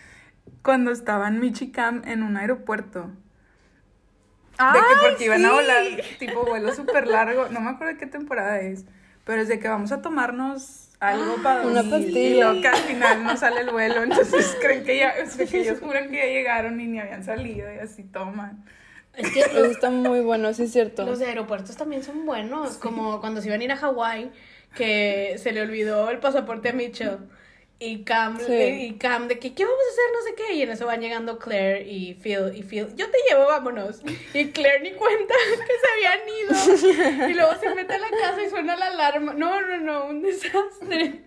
[0.62, 3.10] cuando estaban Michi y Cam en un aeropuerto.
[4.58, 5.84] De que porque iban a volar,
[6.18, 7.48] tipo vuelo súper largo.
[7.50, 8.84] No me acuerdo de qué temporada es.
[9.24, 12.20] Pero es de que vamos a tomarnos algo para Una pastilla.
[12.20, 14.02] Y luego que al final no sale el vuelo.
[14.02, 17.24] Entonces creen que ya, o sea, que ellos juran que ya llegaron y ni habían
[17.24, 18.64] salido y así toman.
[19.14, 21.04] Es que Eso los, está muy bueno, sí es cierto.
[21.04, 24.32] los de aeropuertos también son buenos, como cuando se iban a ir a Hawái,
[24.74, 27.18] que se le olvidó el pasaporte a Mitchell.
[27.80, 28.52] Y Cam, Sí.
[28.52, 30.04] y Cam de que, ¿qué vamos a hacer?
[30.12, 30.54] No sé qué.
[30.54, 32.52] Y en eso van llegando Claire y Phil.
[32.54, 34.00] Y Phil, yo te llevo, vámonos.
[34.32, 35.34] Y Claire ni cuenta
[35.66, 35.72] que
[36.86, 37.28] se habían ido.
[37.30, 39.34] Y luego se mete a la casa y suena la alarma.
[39.34, 41.22] No, no, no, un desastre.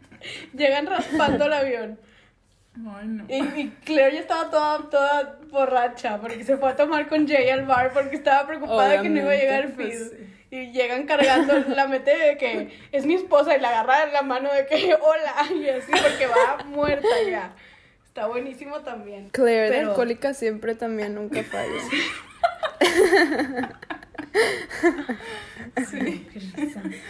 [0.55, 1.99] Llegan raspando el avión.
[2.95, 3.25] Ay, no.
[3.27, 7.49] Y, y Claire ya estaba toda, toda borracha porque se fue a tomar con Jay
[7.49, 10.07] al bar porque estaba preocupada de que no iba a llegar Obviamente, Phil.
[10.09, 10.33] pues, sí.
[10.49, 14.21] Y llegan cargando, la mete de que es mi esposa y la agarra en la
[14.21, 17.53] mano de que hola y así porque va muerta ya.
[18.05, 19.29] Está buenísimo también.
[19.29, 21.81] Claire de Pero- alcohólica siempre también nunca falla.
[25.89, 26.27] Sí.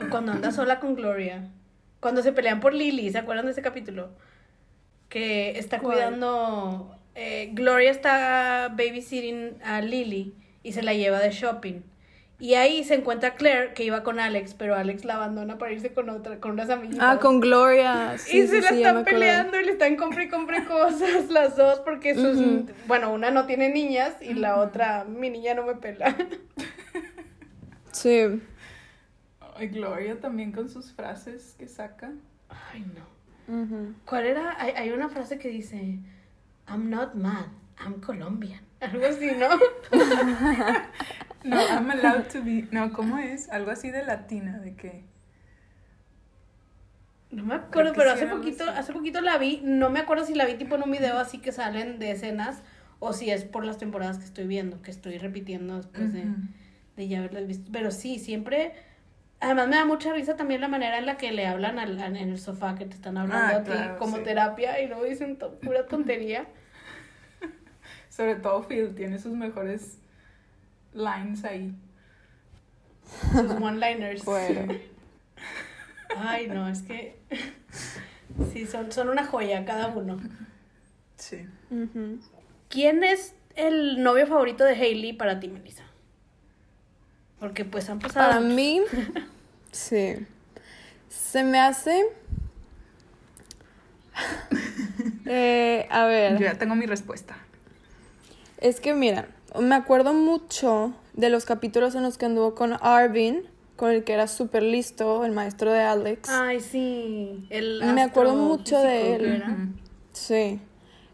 [0.00, 1.48] O Cuando anda sola con Gloria.
[2.00, 4.10] Cuando se pelean por Lily, ¿se acuerdan de ese capítulo?
[5.08, 5.94] Que está ¿Cuál?
[5.96, 6.94] cuidando.
[7.16, 10.32] eh, Gloria está babysitting a Lily
[10.68, 11.80] y se la lleva de shopping.
[12.40, 15.92] Y ahí se encuentra Claire que iba con Alex, pero Alex la abandona para irse
[15.92, 16.98] con otra, con unas amigas.
[17.00, 18.16] ah, con Gloria.
[18.18, 21.28] Sí, y sí, se la sí, están peleando y le están compre y compre cosas
[21.30, 22.66] las dos porque sus Ujú.
[22.86, 26.14] bueno, una no tiene niñas y la otra mi niña no me pela.
[27.90, 28.40] Sí.
[29.56, 32.12] Ay, Gloria también con sus frases que saca.
[32.48, 33.62] Ay, no.
[33.62, 33.94] Ujú.
[34.04, 34.60] ¿Cuál era?
[34.62, 35.98] Hay, hay una frase que dice,
[36.68, 37.46] I'm not mad,
[37.80, 38.67] I'm Colombian.
[38.80, 39.48] Algo así, ¿no?
[41.44, 42.66] No, I'm allowed to be.
[42.70, 43.48] No, ¿cómo es?
[43.50, 45.04] Algo así de latina, de que.
[47.30, 48.78] No me acuerdo, pero hace poquito, así.
[48.78, 49.60] hace poquito la vi.
[49.62, 52.62] No me acuerdo si la vi tipo en un video así que salen de escenas
[53.00, 56.24] o si es por las temporadas que estoy viendo, que estoy repitiendo después de,
[56.96, 57.70] de ya haberlas visto.
[57.72, 58.72] Pero sí, siempre...
[59.40, 62.16] Además me da mucha risa también la manera en la que le hablan al, al-
[62.16, 64.24] en el sofá, que te están hablando Ah, a ti claro, como sí.
[64.24, 66.46] terapia y luego dicen to- pura tontería.
[68.10, 69.98] Sobre todo Phil tiene sus mejores
[70.92, 71.74] lines ahí.
[73.32, 74.24] Sus one-liners.
[74.24, 74.74] Bueno.
[76.16, 77.18] Ay, no, es que...
[78.52, 80.16] Sí, son, son una joya cada uno.
[81.16, 81.44] Sí.
[82.68, 85.82] ¿Quién es el novio favorito de Hailey para ti, Melissa?
[87.40, 88.28] Porque pues han pasado.
[88.28, 88.82] Para mí,
[89.72, 90.26] sí.
[91.08, 92.04] Se me hace.
[95.26, 97.36] Eh, a Yo ver, ya tengo mi respuesta.
[98.60, 103.48] Es que mira, me acuerdo mucho de los capítulos en los que anduvo con Arvin,
[103.76, 106.28] con el que era súper listo, el maestro de Alex.
[106.28, 107.46] Ay, sí.
[107.50, 109.44] El Me acuerdo mucho de él.
[110.12, 110.60] Sí.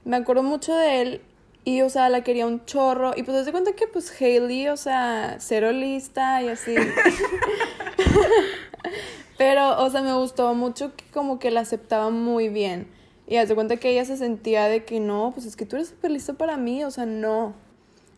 [0.05, 1.21] Me acuerdo mucho de él
[1.65, 3.13] y, o sea, la quería un chorro.
[3.17, 6.75] Y pues, te cuenta que, pues, Hailey, o sea, cero lista y así.
[9.39, 12.89] Pero, o sea, me gustó mucho que como que la aceptaba muy bien.
[13.27, 15.77] Y haz de cuenta que ella se sentía de que no, pues es que tú
[15.77, 17.55] eres súper listo para mí, o sea, no.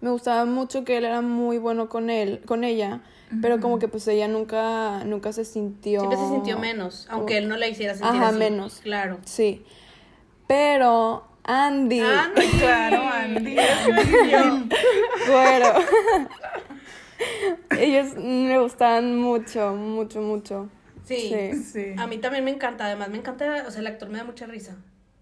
[0.00, 3.00] Me gustaba mucho que él era muy bueno con él, con ella,
[3.40, 6.00] pero como que pues ella nunca, nunca se sintió.
[6.00, 8.38] Siempre se sintió menos, aunque él no la hiciera sentir Ajá, así.
[8.38, 8.80] menos.
[8.82, 9.18] Claro.
[9.24, 9.64] Sí.
[10.46, 12.00] Pero Andy.
[12.00, 12.46] Andy.
[12.58, 13.56] Claro, Andy.
[15.28, 15.66] Bueno.
[17.78, 20.68] Ellos me gustaban mucho, mucho, mucho.
[21.04, 21.32] Sí.
[21.32, 21.62] Sí.
[21.62, 21.94] Sí.
[21.96, 24.46] A mí también me encanta, además me encanta, o sea, el actor me da mucha
[24.46, 24.76] risa.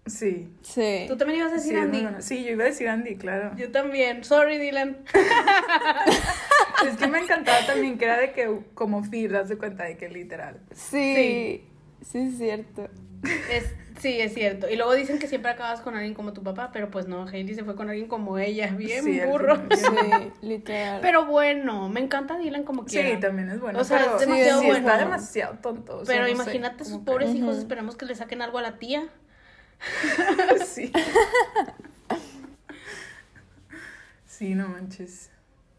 [0.05, 0.47] Sí.
[0.61, 1.05] Sí.
[1.07, 2.01] ¿Tú también ibas a Sí, decir Andy?
[2.03, 2.21] bueno.
[2.21, 3.51] Sí, yo iba a decir Andy, claro.
[3.57, 4.23] Yo también.
[4.23, 4.97] Sorry, Dylan.
[6.87, 9.97] Es que me encantaba también que era de que como Phil, das de cuenta de
[9.97, 10.59] que literal.
[10.71, 11.63] Sí.
[12.01, 12.87] Sí, es cierto.
[13.49, 14.69] Es, sí, es cierto.
[14.69, 17.55] Y luego dicen que siempre acabas con alguien como tu papá, pero pues no, Hailey
[17.55, 19.55] se fue con alguien como ella, bien Sí, burro.
[19.75, 20.99] Sí, literal.
[21.01, 23.19] Pero bueno, me encanta Dylan como Sí, quiera.
[23.19, 23.79] también es bueno.
[23.79, 24.87] O sea, pero es demasiado sí, bueno.
[24.87, 25.97] está demasiado tonto.
[25.99, 27.59] o sea, Pero no sé, imagínate sus como que- pobres hijos, Ujú.
[27.61, 29.07] esperamos que le saquen algo a la tía.
[30.65, 30.91] sí.
[34.25, 35.31] Sí, no manches.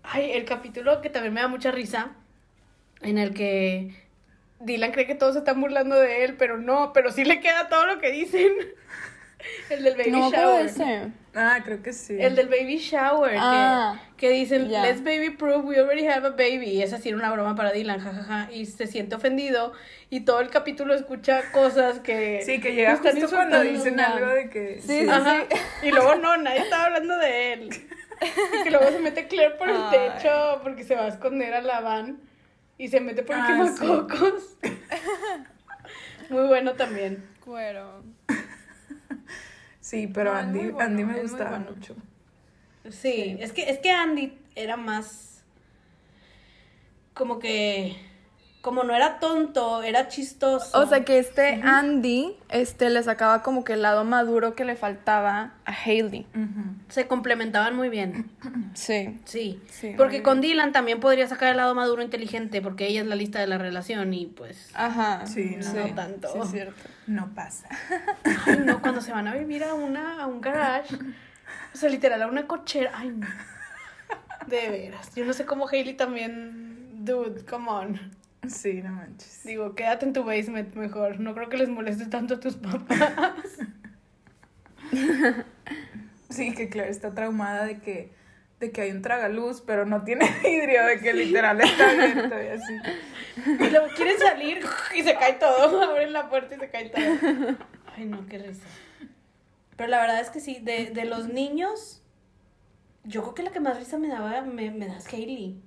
[0.02, 2.12] Ay, el capítulo que también me da mucha risa,
[3.02, 3.94] en el que
[4.60, 7.68] Dylan cree que todos se están burlando de él, pero no, pero sí le queda
[7.68, 8.52] todo lo que dicen.
[9.70, 11.12] El del baby no ese.
[11.38, 12.16] Ah, creo que sí.
[12.18, 16.30] El del baby shower, que- Ah, que, dicen, let's baby proof, we already have a
[16.30, 16.70] baby.
[16.70, 18.50] Y es así una broma para Dylan, jajaja.
[18.50, 19.72] Y se siente ofendido
[20.08, 22.40] y todo el capítulo escucha cosas que...
[22.44, 24.80] Sí, que llega justo cuando dicen algo de que...
[24.80, 25.44] Sí, Ajá.
[25.82, 27.68] Y luego no, nadie estaba hablando de él.
[27.68, 30.10] Y que luego se mete Claire por el Ay.
[30.16, 32.18] techo porque se va a esconder a la van
[32.78, 34.56] y se mete por el Ah, quemacocos.
[36.30, 37.22] Muy bueno también.
[37.44, 38.02] Cuero.
[39.86, 41.70] Sí, pero No, Andy, bueno, Andy me gustaba bueno.
[41.70, 41.94] mucho.
[42.90, 45.44] Sí, es que es que Andy era más
[47.14, 47.96] como que
[48.66, 50.76] como no era tonto, era chistoso.
[50.76, 54.74] O sea que este Andy, este, le sacaba como que el lado maduro que le
[54.74, 56.26] faltaba a Hailey.
[56.88, 58.28] se complementaban muy bien.
[58.74, 59.20] Sí.
[59.24, 59.62] Sí.
[59.70, 63.14] Sí, porque con Dylan también podría sacar el lado maduro inteligente porque ella es la
[63.14, 65.24] lista de la relación y pues Ajá.
[65.26, 65.72] Sí, no.
[65.72, 66.28] No tanto.
[66.32, 66.82] Sí, es cierto.
[67.06, 67.68] No pasa.
[68.46, 70.94] Ay, no, cuando se van a vivir a una a un garage,
[71.72, 73.28] o sea, literal a una cochera, ay no.
[74.48, 78.16] De veras, yo no sé cómo Hailey también, dude, come on.
[78.48, 79.42] Sí, no manches.
[79.44, 81.18] Digo, quédate en tu basement mejor.
[81.20, 83.58] No creo que les moleste tanto a tus papás.
[86.28, 88.12] Sí, que Claire está traumada de que,
[88.58, 92.48] de que hay un tragaluz, pero no tiene vidrio, de que literal está abierto y
[92.48, 92.72] así.
[93.64, 94.60] Y luego quieren salir
[94.96, 95.82] y se cae todo.
[95.82, 97.56] Abren la puerta y se cae todo.
[97.94, 98.66] Ay, no, qué risa.
[99.76, 102.02] Pero la verdad es que sí, de, de los niños,
[103.04, 105.60] yo creo que la que más risa me daba, me, me da es Hailey.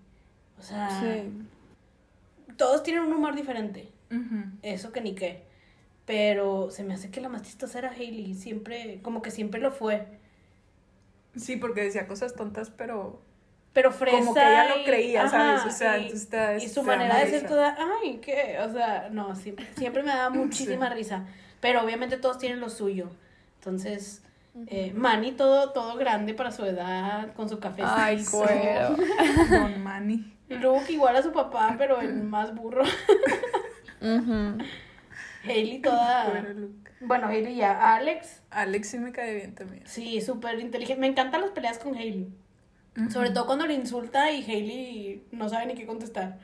[0.57, 1.31] O sea, Sí.
[2.59, 3.89] Todos tienen un humor diferente.
[4.61, 5.45] Eso que ni qué.
[6.05, 8.33] Pero se me hace que la más chistosa era Hailey.
[8.35, 10.05] Siempre, como que siempre lo fue.
[11.35, 13.21] Sí, porque decía cosas tontas, pero
[13.71, 14.17] Pero fresa.
[14.17, 15.65] Como que ella lo y- creía, ¿sabes?
[15.65, 18.57] O sea, y, entonces está- y su está manera de ser toda, ay, ¿qué?
[18.67, 21.25] O sea, no, siempre, siempre me daba muchísima risa.
[21.61, 23.09] Pero obviamente todos tienen lo suyo.
[23.59, 24.23] Entonces,
[24.67, 27.83] eh, Manny todo, todo grande para su edad, con su café.
[27.85, 28.95] Ay, cuero.
[29.51, 30.33] Don Manny.
[30.49, 32.83] Luke igual a su papá, pero el más burro.
[34.01, 34.57] Ujú.
[35.45, 36.43] Hailey toda...
[37.01, 37.95] Bueno, Hailey ya.
[37.95, 39.83] Alex, Alex sí me cae bien también.
[39.85, 40.99] sí, súper inteligente.
[40.99, 42.27] Me encantan las peleas con Hailey.
[43.09, 46.37] Sobre todo cuando le insulta y Hailey no sabe ni qué contestar.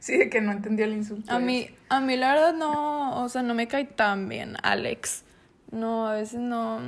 [0.00, 1.32] Sí, de que no entendió el insulto.
[1.32, 5.24] A mí, a mí la verdad no, o sea, no me cae tan bien Alex.
[5.70, 6.80] No, a veces no,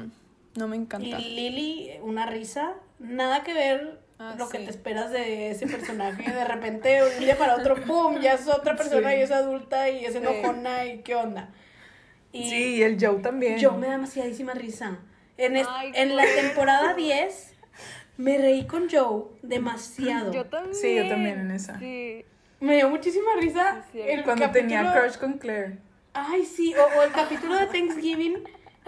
[0.56, 1.18] no me Y encanta.
[1.18, 4.64] Lily, una risa, nada que ver Ah, lo que sí.
[4.64, 6.28] te esperas de ese personaje.
[6.30, 8.18] De repente, un día para otro, ¡pum!
[8.20, 9.16] Ya es otra persona Sí.
[9.18, 11.50] y es adulta y es enojona y qué onda.
[12.32, 13.58] Y Sí, y el Joe también.
[13.58, 14.98] yo me da demasiadísima risa.
[15.36, 17.54] En, es- Ay, en la temporada 10
[18.16, 20.32] me reí con Joe demasiado.
[20.32, 20.74] Yo también.
[20.74, 21.78] Sí, yo también en esa.
[21.78, 22.24] Sí.
[22.60, 23.84] Me dio muchísima risa.
[23.92, 24.08] Sí, sí.
[24.08, 25.78] el Cuando tenía capítulo- crush con Claire.
[26.14, 28.42] Ay, sí, o, o el capítulo de Thanksgiving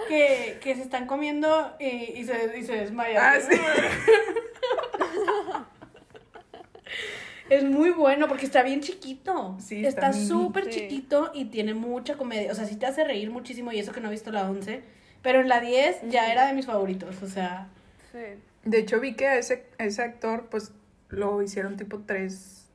[0.09, 3.23] que, que se están comiendo y, y se, y se desmayan.
[3.25, 3.57] Ah, sí.
[7.51, 9.57] Es muy bueno porque está bien chiquito.
[9.61, 10.71] Sí, está súper Sí.
[10.81, 12.51] chiquito y tiene mucha comedia.
[12.53, 14.83] O sea, sí te hace reír muchísimo y eso que no he visto la 11.
[15.23, 17.23] Pero en la 10 ya era de mis favoritos.
[17.23, 17.69] O sea,
[18.13, 18.19] Sí.
[18.65, 20.73] De hecho, vi que a ese, a ese actor, pues,
[21.09, 22.67] lo hicieron tipo tres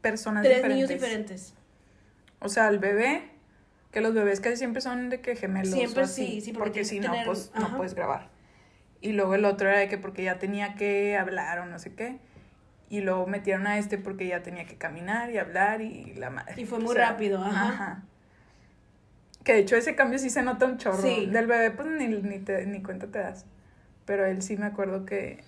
[0.00, 0.74] personas tres diferentes.
[0.76, 1.54] niños diferentes.
[2.40, 3.22] O sea, el bebé,
[3.92, 5.70] que los bebés casi siempre son de que gemelos.
[5.72, 7.68] Siempre o así, sí, sí, porque porque si que no, tener- pues ajá.
[7.68, 8.28] no puedes grabar.
[9.02, 11.94] Y luego el otro era de que porque ya tenía que hablar o no sé
[11.94, 12.18] qué.
[12.90, 16.60] Y luego metieron a este porque ya tenía que caminar y hablar y la madre.
[16.60, 17.68] Y fue muy rápido, ajá.
[17.68, 18.02] ajá.
[19.44, 21.00] Que de hecho ese cambio sí se nota un chorro.
[21.00, 21.26] Sí.
[21.26, 23.46] Del bebé pues ni, ni, te- ni cuenta te das.
[24.04, 25.42] Pero él sí me acuerdo que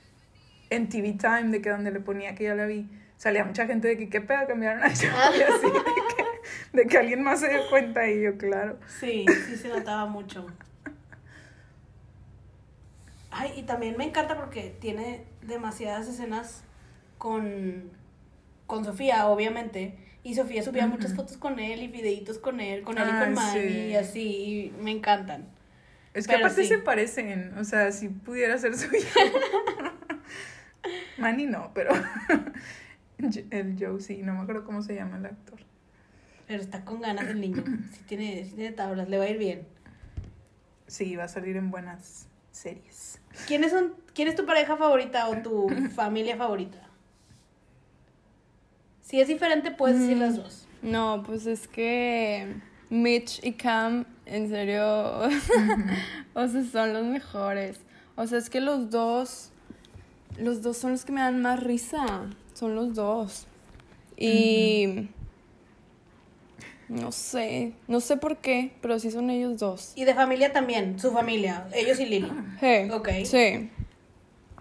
[0.70, 3.88] en TV Time, de que donde le ponía que ya la vi, salía mucha gente
[3.88, 7.40] de que qué pedo cambiaron a ese güey?", así, de que, de que alguien más
[7.40, 8.78] se dio cuenta y yo, claro.
[9.00, 10.46] Sí, sí se notaba mucho.
[13.31, 16.62] Ay, y también me encanta porque tiene demasiadas escenas
[17.23, 17.93] con,
[18.67, 19.95] con Sofía, obviamente.
[20.25, 23.25] Y Sofía subía muchas fotos con él y videitos con él, con él y Ay,
[23.25, 23.79] con Manny sí.
[23.79, 24.23] y así,
[24.77, 25.47] y me encantan.
[26.15, 26.69] Es que Pero aparte sí.
[26.69, 29.07] se parecen, o sea, si pudiera ser suyo.
[31.19, 31.93] Manny no, pero
[33.51, 35.61] el Joe sí, no me acuerdo cómo se llama el actor.
[36.49, 37.63] Pero está con ganas el niño.
[37.93, 39.65] Sí tiene, tiene tablas, le va a ir bien.
[40.89, 43.21] Sí, va a salir en buenas series.
[43.47, 46.91] ¿Quiénes son, ¿Quién es tu pareja favorita o tu familia favorita?
[49.03, 50.67] Si es diferente, puedes decir las dos.
[50.81, 52.55] No, pues es que
[52.88, 54.85] Mitch y Cam, en serio,
[56.35, 57.81] o sea, son los mejores.
[58.17, 59.51] O sea, es que los dos,
[60.38, 62.05] los dos son los que me dan más risa.
[62.55, 63.47] Son los dos.
[64.17, 65.09] Y
[66.88, 69.93] No sé, no sé por qué, pero sí son ellos dos.
[69.97, 72.31] Y de familia también, su familia, ellos y Lily.
[72.61, 73.09] Hey, Ok.
[73.25, 73.71] Sí.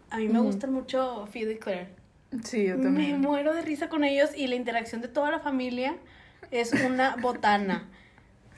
[0.09, 2.00] A mí me gustan mucho Phil y Claire.
[2.43, 3.19] Sí, yo Me también.
[3.21, 5.95] muero de risa con ellos y la interacción de toda la familia
[6.49, 7.87] es una botana.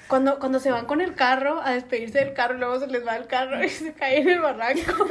[0.08, 3.16] Cuando, cuando se van con el carro a despedirse del carro, luego se les va
[3.16, 5.08] el carro y se cae en el barranco.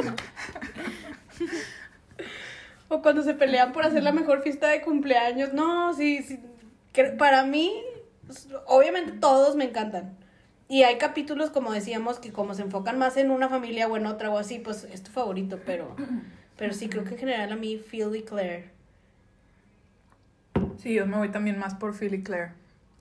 [2.88, 5.53] o cuando se pelean por hacer la mejor fiesta de cumpleaños.
[5.55, 6.38] No, sí, sí.
[7.18, 7.72] Para mí,
[8.66, 10.16] obviamente todos me encantan.
[10.68, 14.07] Y hay capítulos, como decíamos, que como se enfocan más en una familia o en
[14.07, 15.96] otra o así, pues es tu favorito, pero,
[16.62, 18.66] pero sí, creo que en general a mí Phil y Claire.
[20.79, 22.53] Sí, yo me voy también más por Phil y Claire.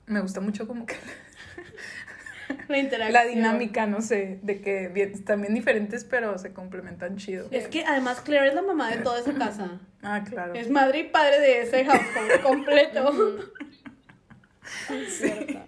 [0.08, 0.96] Me gusta mucho como que
[2.68, 3.14] La interacción.
[3.14, 7.48] la dinámica, no sé, de que bien- están bien diferentes, pero se complementan chido.
[7.52, 9.80] Es que además Claire es la mamá de toda esa casa.
[10.04, 10.56] Ah, claro.
[10.56, 13.12] Es madre y padre de ese household completo.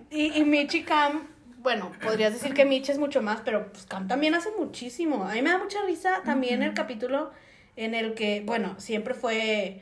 [0.09, 1.27] Y, y Mitch y Cam,
[1.59, 5.23] bueno, podrías decir que Mitch es mucho más, pero pues Cam también hace muchísimo.
[5.25, 7.31] A mí me da mucha risa también el capítulo
[7.75, 9.81] en el que, bueno, siempre fue,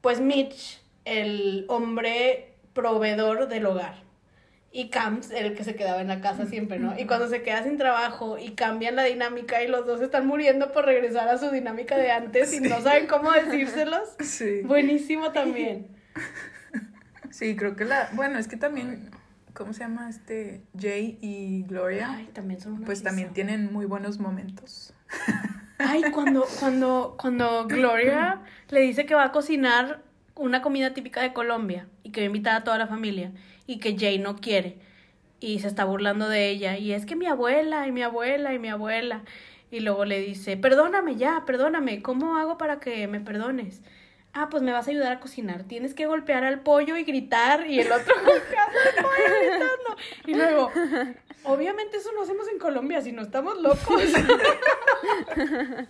[0.00, 3.94] pues Mitch, el hombre proveedor del hogar.
[4.72, 6.96] Y Cam el que se quedaba en la casa siempre, ¿no?
[6.96, 10.70] Y cuando se queda sin trabajo y cambian la dinámica y los dos están muriendo
[10.70, 14.10] por regresar a su dinámica de antes y no saben cómo decírselos.
[14.20, 14.62] Sí.
[14.62, 15.88] Buenísimo también.
[17.30, 18.08] Sí, creo que la.
[18.12, 19.08] Bueno, es que también.
[19.54, 20.62] ¿Cómo se llama este?
[20.78, 22.12] Jay y Gloria.
[22.12, 23.10] Ay, también son una pues risa.
[23.10, 24.92] también tienen muy buenos momentos.
[25.78, 30.02] Ay, cuando, cuando, cuando Gloria le dice que va a cocinar
[30.34, 33.32] una comida típica de Colombia y que va a invitar a toda la familia
[33.66, 34.76] y que Jay no quiere
[35.40, 38.58] y se está burlando de ella y es que mi abuela y mi abuela y
[38.58, 39.22] mi abuela
[39.70, 43.82] y luego le dice, perdóname ya, perdóname, ¿cómo hago para que me perdones?
[44.32, 45.64] Ah, pues me vas a ayudar a cocinar.
[45.64, 49.96] Tienes que golpear al pollo y gritar y el otro golpeando al pollo gritando.
[50.26, 50.72] Y luego,
[51.44, 54.02] obviamente eso lo hacemos en Colombia, si no estamos locos.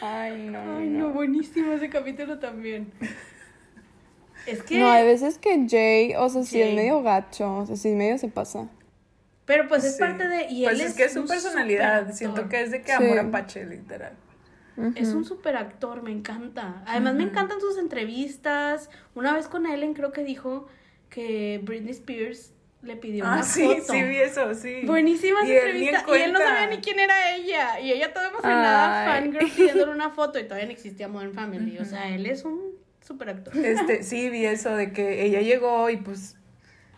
[0.00, 0.76] Ay, no.
[0.78, 2.92] Ay, no, buenísimo ese capítulo también.
[4.46, 4.78] Es que.
[4.78, 6.68] No, hay veces que Jay, o sea, sí Jay.
[6.70, 8.68] es medio gacho, o sea, sí medio se pasa.
[9.46, 10.00] Pero pues es Sí.
[10.00, 10.46] parte de.
[10.50, 12.12] Y pues él es, que es su un personalidad.
[12.12, 13.04] Siento que es de que Sí.
[13.04, 14.12] amor apache, literal.
[14.96, 16.82] Es un super actor, me encanta.
[16.86, 18.90] Además, me encantan sus entrevistas.
[19.14, 20.66] Una vez con Ellen creo que dijo
[21.10, 22.52] que Britney Spears
[22.84, 23.92] le pidió Ah, una sí, foto.
[23.92, 24.82] sí, vi eso, sí.
[24.84, 26.04] Buenísima esa entrevista.
[26.08, 27.80] Y él no sabía ni quién era ella.
[27.80, 30.38] Y ella toda emocionada, fangirl, pidiéndole una foto.
[30.38, 31.78] Y todavía no existía Modern Family.
[31.78, 32.60] O sea, él es un
[33.06, 33.56] super actor.
[33.56, 36.36] Este, sí, vi eso de que ella llegó y pues.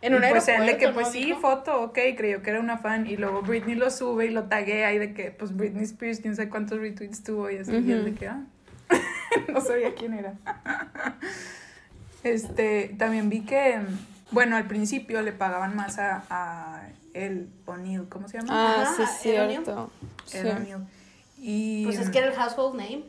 [0.02, 0.94] En un pues él de que, ¿no?
[0.94, 1.40] pues sí, Dijo.
[1.40, 3.06] foto, ok, creyó que era una fan.
[3.06, 6.36] Y luego Britney lo sube y lo taguea y de que, pues Britney Spears, quién
[6.36, 7.72] sabe cuántos retweets tuvo y así.
[7.72, 8.44] Y él de que, ah.
[9.52, 10.34] no sabía quién era.
[12.22, 13.78] Este, también vi que,
[14.30, 18.48] bueno, al principio le pagaban más a, a el O'Neill, ¿cómo se llama?
[18.52, 19.90] Ah, Ajá, sí, es cierto.
[20.32, 20.78] El O'Neill.
[21.38, 23.04] Y, Pues es que era el household name.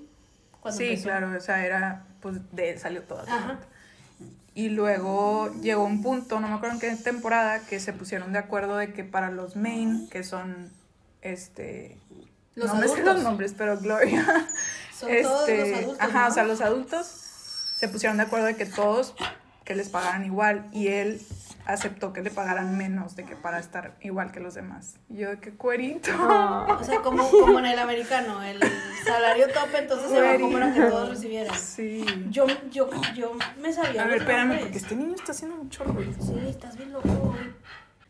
[0.62, 1.04] cuando Sí, empezó.
[1.06, 3.22] claro, o sea, era, pues de él salió todo.
[3.22, 3.60] Ajá.
[4.54, 8.40] Y luego llegó un punto, no me acuerdo en qué temporada, que se pusieron de
[8.40, 10.72] acuerdo de que para los main, que son,
[11.22, 11.98] este...
[12.56, 13.14] Los no me sé adultos.
[13.16, 14.26] los nombres, pero Gloria.
[14.98, 15.90] Son todos los adultos.
[15.92, 16.28] Este, Ajá, ¿no?
[16.30, 19.14] o sea, los adultos se pusieron de acuerdo de que todos,
[19.68, 20.66] que les pagaran igual.
[20.72, 21.22] Y él
[21.66, 24.96] aceptó que le pagaran menos de que para estar igual que los demás.
[25.10, 26.10] Y yo de que cuerito.
[26.80, 28.60] O sea, como, como en el americano, el
[29.06, 31.54] salario top entonces se bajó para que todos recibieran.
[31.60, 32.06] Sí.
[32.30, 34.62] Yo, yo, yo me sabía A ver, espérame, nombres.
[34.62, 36.14] porque este niño está haciendo mucho ruido.
[36.22, 37.10] Sí, estás bien loco.
[37.10, 37.52] güey.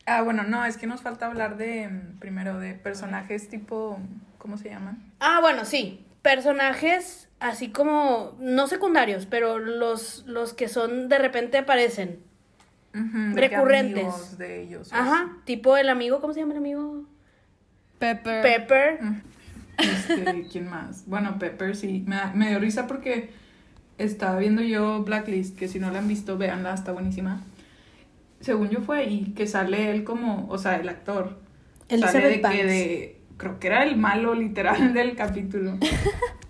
[0.06, 3.98] Ah, bueno, no, es que nos falta hablar de, mm, primero, de personajes tipo,
[4.38, 5.02] ¿cómo se llaman?
[5.18, 6.06] Ah, bueno, sí.
[6.28, 12.20] Personajes así como, no secundarios, pero los, los que son, de repente aparecen.
[12.92, 14.36] Recurrentes.
[14.36, 14.92] de ellos.
[14.92, 17.04] o Ajaj, tipo el amigo, ¿cómo se llama el amigo?
[17.98, 18.42] Pepper.
[18.42, 19.00] Pepper.
[19.78, 21.04] Este, ¿quién más?
[21.06, 23.30] Bueno, Pepper sí, me, da- me dio risa porque
[23.96, 27.40] estaba viendo yo Blacklist, que si no la han visto, véanla, está buenísima.
[28.40, 31.38] Según yo fue ahí, que sale él como, o sea, el actor.
[31.88, 35.78] Elizabeth sale de que de, creo que era el malo literal del capítulo.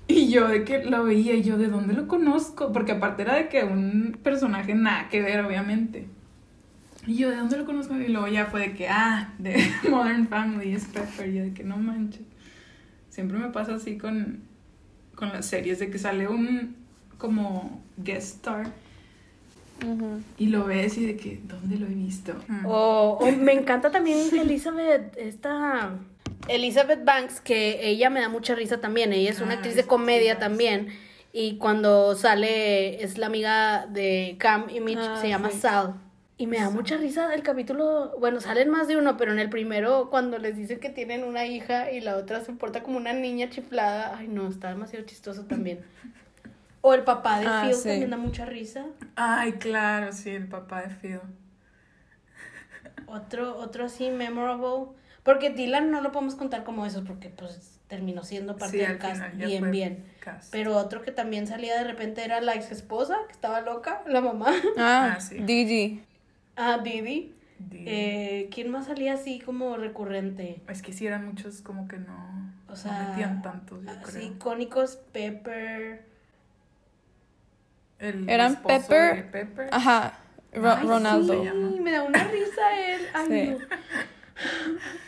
[0.09, 3.37] Y yo de que lo veía y yo de dónde lo conozco, porque aparte era
[3.37, 6.07] de que un personaje nada que ver, obviamente.
[7.07, 9.57] Y yo de dónde lo conozco y luego ya fue de que, ah, de
[9.89, 12.23] Modern Family es Pepper, y yo de que no manches.
[13.11, 14.41] Siempre me pasa así con,
[15.15, 16.77] con las series, de que sale un
[17.19, 18.73] como guest star
[20.39, 22.35] y lo ves y de que, ¿dónde lo he visto?
[22.65, 25.93] O, o me encanta también Elizabeth, esta
[26.49, 29.13] Elizabeth Banks, que ella me da mucha risa también.
[29.13, 30.89] Ella es una Ah, actriz de comedia también.
[31.33, 35.59] Y cuando sale, es la amiga de Cam y Mitch, Ah, se llama sí.
[35.61, 35.95] Sal.
[36.41, 39.51] Y me da mucha risa el capítulo, bueno, salen más de uno, pero en el
[39.51, 43.13] primero cuando les dicen que tienen una hija y la otra se porta como una
[43.13, 45.81] niña chiflada, ay no, está demasiado chistoso también.
[46.81, 47.89] O el papá de Ah, Phil sí.
[47.89, 48.87] también da mucha risa.
[49.17, 51.21] Ay, claro, sí, el papá de Phil.
[53.09, 54.93] Otro, otro así memorable.
[55.29, 58.97] Porque Dylan no lo podemos contar como esos porque pues terminó siendo parte Sí, del
[58.97, 60.05] cast bien, bien.
[60.21, 60.51] cast.
[60.51, 64.23] Pero otro que también salía de repente era la ex esposa, que estaba loca, la
[64.23, 64.51] mamá.
[64.79, 65.37] Ah, Ah, sí.
[65.41, 66.03] Didi.
[66.57, 67.35] Ah, Didi.
[67.59, 70.63] Di- Eh, ¿Quién más salía así como recurrente?
[70.67, 74.01] Es que sí eran muchos como que no, O sea, no metían tantos, yo Así,
[74.13, 74.23] creo.
[74.29, 76.07] icónicos, Pepper.
[77.99, 79.17] El Eran Pepper.
[79.17, 79.69] de Pepper.
[79.73, 80.19] Ajá.
[80.55, 81.43] Ro- Ay, Ronaldo.
[81.45, 83.01] Sí, me da una risa él.
[83.13, 83.51] Ay, Sí.
[83.51, 83.59] no.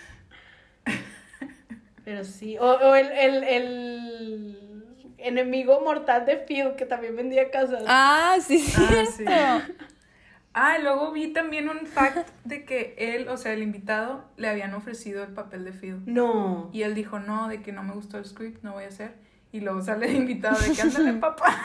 [2.10, 2.58] Pero sí.
[2.58, 4.58] O, o el, el, el
[5.18, 7.84] enemigo mortal de Phil, que también vendía casas.
[7.86, 8.82] Ah, sí, sí.
[8.84, 9.24] Ah, sí.
[10.52, 14.74] Ah, luego vi también un fact de que él, o sea, el invitado, le habían
[14.74, 16.02] ofrecido el papel de Phil.
[16.06, 16.68] No.
[16.72, 19.12] Y él dijo, no, de que no me gustó el script, no voy a hacer.
[19.52, 21.56] Y luego sale el invitado de que ándale, papá.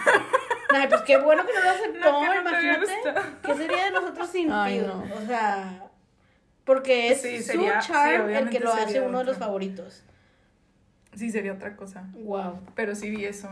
[0.75, 2.11] Ay, pues qué bueno que no lo aceptó.
[2.11, 2.93] No, que no imagínate.
[3.43, 4.87] ¿Qué sería de nosotros sin Ay, Phil?
[4.89, 5.03] no.
[5.15, 5.81] O sea.
[6.65, 10.03] Porque es Sí, su sería- sí, charm el que lo hace uno de los favoritos.
[11.15, 12.07] Sí, sería otra cosa.
[12.13, 12.59] Wow.
[12.75, 13.49] Pero sí vi eso.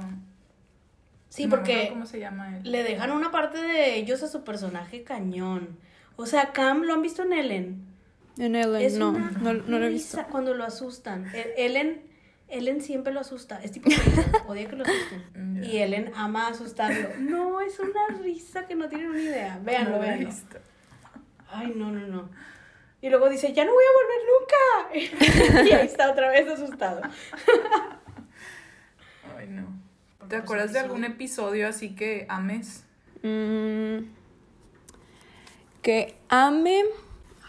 [1.30, 2.72] Sí, No porque ¿Cómo se llama él?
[2.72, 5.78] le dejan una parte de ellos a su personaje cañón.
[6.16, 7.86] O sea, Cam lo han visto en Ellen.
[8.38, 10.18] En Ellen, Es no, una no, no lo he visto.
[10.18, 11.26] risa cuando lo asustan.
[11.34, 12.02] E- Ellen,
[12.50, 13.64] Ellen siempre lo asusta.
[13.64, 13.90] Es tipo
[14.48, 15.56] odia que lo asusten.
[15.64, 15.68] Ya.
[15.68, 17.10] Y Ellen ama asustarlo.
[17.20, 19.60] No, es una risa que no tienen una idea.
[19.64, 20.28] Véanlo, No lo he véanlo.
[20.30, 20.58] visto.
[21.50, 22.30] Ay, no, no, no.
[23.04, 24.56] Y luego dice, ya no voy a volver nunca.
[25.70, 27.02] y ahí está otra vez asustado.
[29.38, 29.68] Ay, no.
[30.30, 32.86] ¿Te acuerdas de algún episodio así que ames?
[33.22, 34.06] Mm,
[35.82, 36.84] que ame.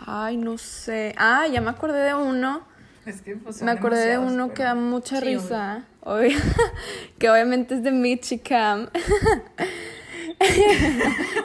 [0.05, 1.15] Ay, no sé.
[1.17, 2.67] Ah, ya me acordé de uno.
[3.07, 5.85] Es que pues, son Me acordé de uno pero- que da mucha Sí, risa.
[6.01, 6.37] Obvio.
[7.21, 8.89] que obviamente es de Mitch y Cam.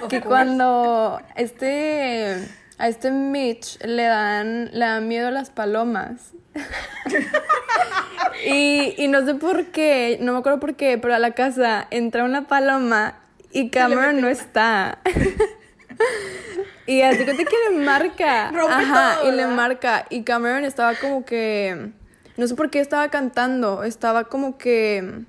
[0.09, 2.43] que cuando este
[2.79, 6.31] a este Mitch le dan le dan miedo las palomas.
[8.45, 11.87] y, y no sé por qué, no me acuerdo por qué, pero a la casa
[11.91, 13.19] entra una paloma
[13.51, 14.99] y Cameron no está.
[16.85, 18.51] y así que le marca.
[18.51, 20.05] Rompe Ajá, todo, y le marca.
[20.09, 21.91] Y Cameron estaba como que.
[22.37, 23.83] No sé por qué estaba cantando.
[23.83, 25.25] Estaba como que.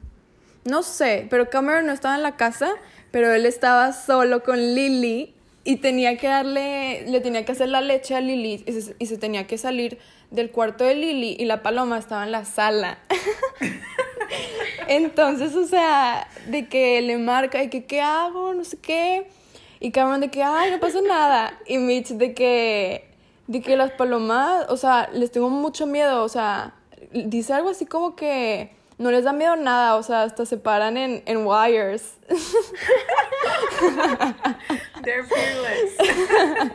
[0.65, 2.71] No sé, pero Cameron no estaba en la casa,
[3.11, 5.35] pero él estaba solo con Lily
[5.71, 8.64] y tenía que darle, le tenía que hacer la leche a Lily
[8.99, 9.99] y se, tenía que salir
[10.33, 12.99] del cuarto de Lily y la paloma estaba en la sala.
[14.89, 19.29] Entonces, o sea, de que le marca y que qué hago, no sé qué.
[19.79, 21.57] Y Cameron de que, ay, no pasa nada.
[21.68, 23.09] Y Mitch de que,
[23.47, 26.75] de que las palomas, o sea, les tengo mucho miedo, o sea,
[27.12, 30.97] dice algo así como que no les da miedo nada, o sea, hasta se paran
[30.97, 32.19] en, en wires.
[35.03, 35.97] They're fearless.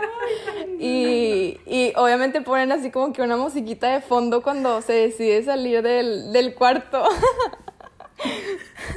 [0.79, 5.81] Y, y obviamente ponen así como que una musiquita de fondo cuando se decide salir
[5.81, 7.03] del, del cuarto.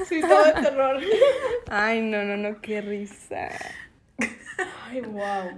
[0.09, 1.01] Sí, todo el terror.
[1.71, 3.49] Ay, no, no, no, qué risa.
[4.87, 5.53] Ay, wow.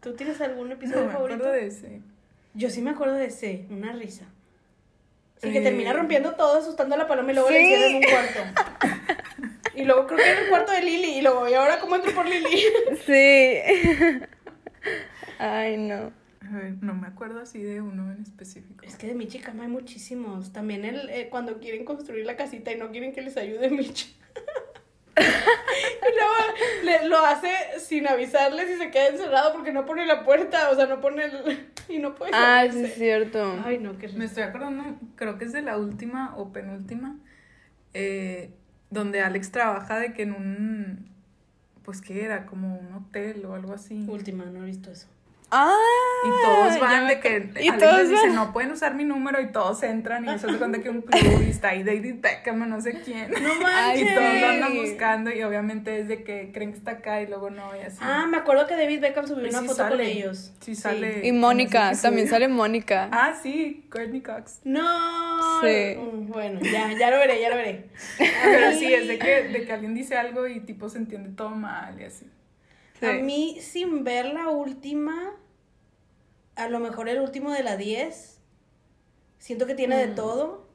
[0.00, 1.40] ¿Tú tienes algún No episodio me favorito?
[1.44, 2.00] acuerdo de ese.
[2.54, 4.26] Yo sí me acuerdo de ese, una risa.
[5.44, 5.62] Sí, que Eh.
[5.62, 7.64] termina rompiendo todo, asustando a la paloma y luego le Sí.
[7.64, 8.40] encierran en un cuarto.
[9.74, 12.12] Y luego creo que era el cuarto de Lily y luego, ¿y ahora cómo entro
[12.14, 12.48] por Lily?
[13.06, 13.58] Sí.
[15.38, 16.12] Ay, no.
[16.52, 18.84] A ver, no me acuerdo así de uno en específico.
[18.84, 20.52] Es que de Michi Cama hay muchísimos.
[20.52, 24.14] También el, eh, cuando quieren construir la casita y no quieren que les ayude Michi.
[25.16, 26.34] Y luego
[26.84, 27.48] le- lo hace
[27.78, 31.24] sin avisarles y se queda encerrado porque no pone la puerta, o sea, no pone
[31.24, 31.68] el...
[31.88, 33.60] y no puede Ah, sí, es cierto.
[33.64, 34.24] Ay, no, qué Me risa.
[34.24, 34.84] estoy acordando,
[35.16, 37.16] creo que es de la última o penúltima,
[37.92, 38.50] eh,
[38.90, 41.08] donde Alex trabaja de que en un,
[41.84, 44.06] pues qué era, como un hotel o algo así.
[44.08, 45.06] Última, no he visto eso.
[45.56, 45.72] Ah,
[46.26, 48.94] Y todos ya van me de que y todos les dice, van- no pueden usar
[48.94, 51.82] mi número y todos entran y se hace cuenta que un club y está ahí
[51.84, 53.30] David Beckham o no sé quién.
[53.30, 53.36] ¡No
[53.66, 54.14] Ay, Y manches!
[54.14, 57.50] todos lo andan buscando y obviamente es de que creen que está acá y luego
[57.50, 57.98] no y así.
[58.00, 60.52] Ah, me acuerdo que David Beckham subió Y una sí foto con ellos.
[60.60, 61.20] Sí sale.
[61.26, 63.08] Y Mónica, también sale Mónica.
[63.12, 64.60] Ah, sí, Courtney Cox.
[64.64, 65.60] No.
[65.60, 65.96] Sí.
[65.96, 67.90] Mm, Bueno, ya, ya lo veré, ya lo veré.
[68.18, 71.50] Pero sí, es de que, de que alguien dice algo y tipo se entiende todo
[71.50, 72.26] mal y así.
[72.98, 73.06] Sí.
[73.06, 75.32] A mí, sin ver la última,
[76.56, 78.40] a lo mejor el último de la 10,
[79.38, 80.66] siento que tiene de todo.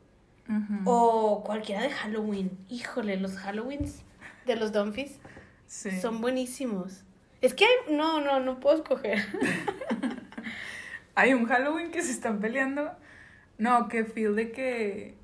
[0.49, 0.81] Ujú.
[0.89, 2.57] O cualquiera de Halloween.
[2.69, 4.01] Híjole, los Halloweens
[4.45, 5.19] de los Dumfies
[5.67, 6.01] Sí.
[6.01, 7.03] son buenísimos.
[7.41, 9.19] Es que hay, no, no, no puedo escoger.
[11.15, 12.91] Hay un Halloween que se están peleando.
[13.57, 15.15] No, que Phil de que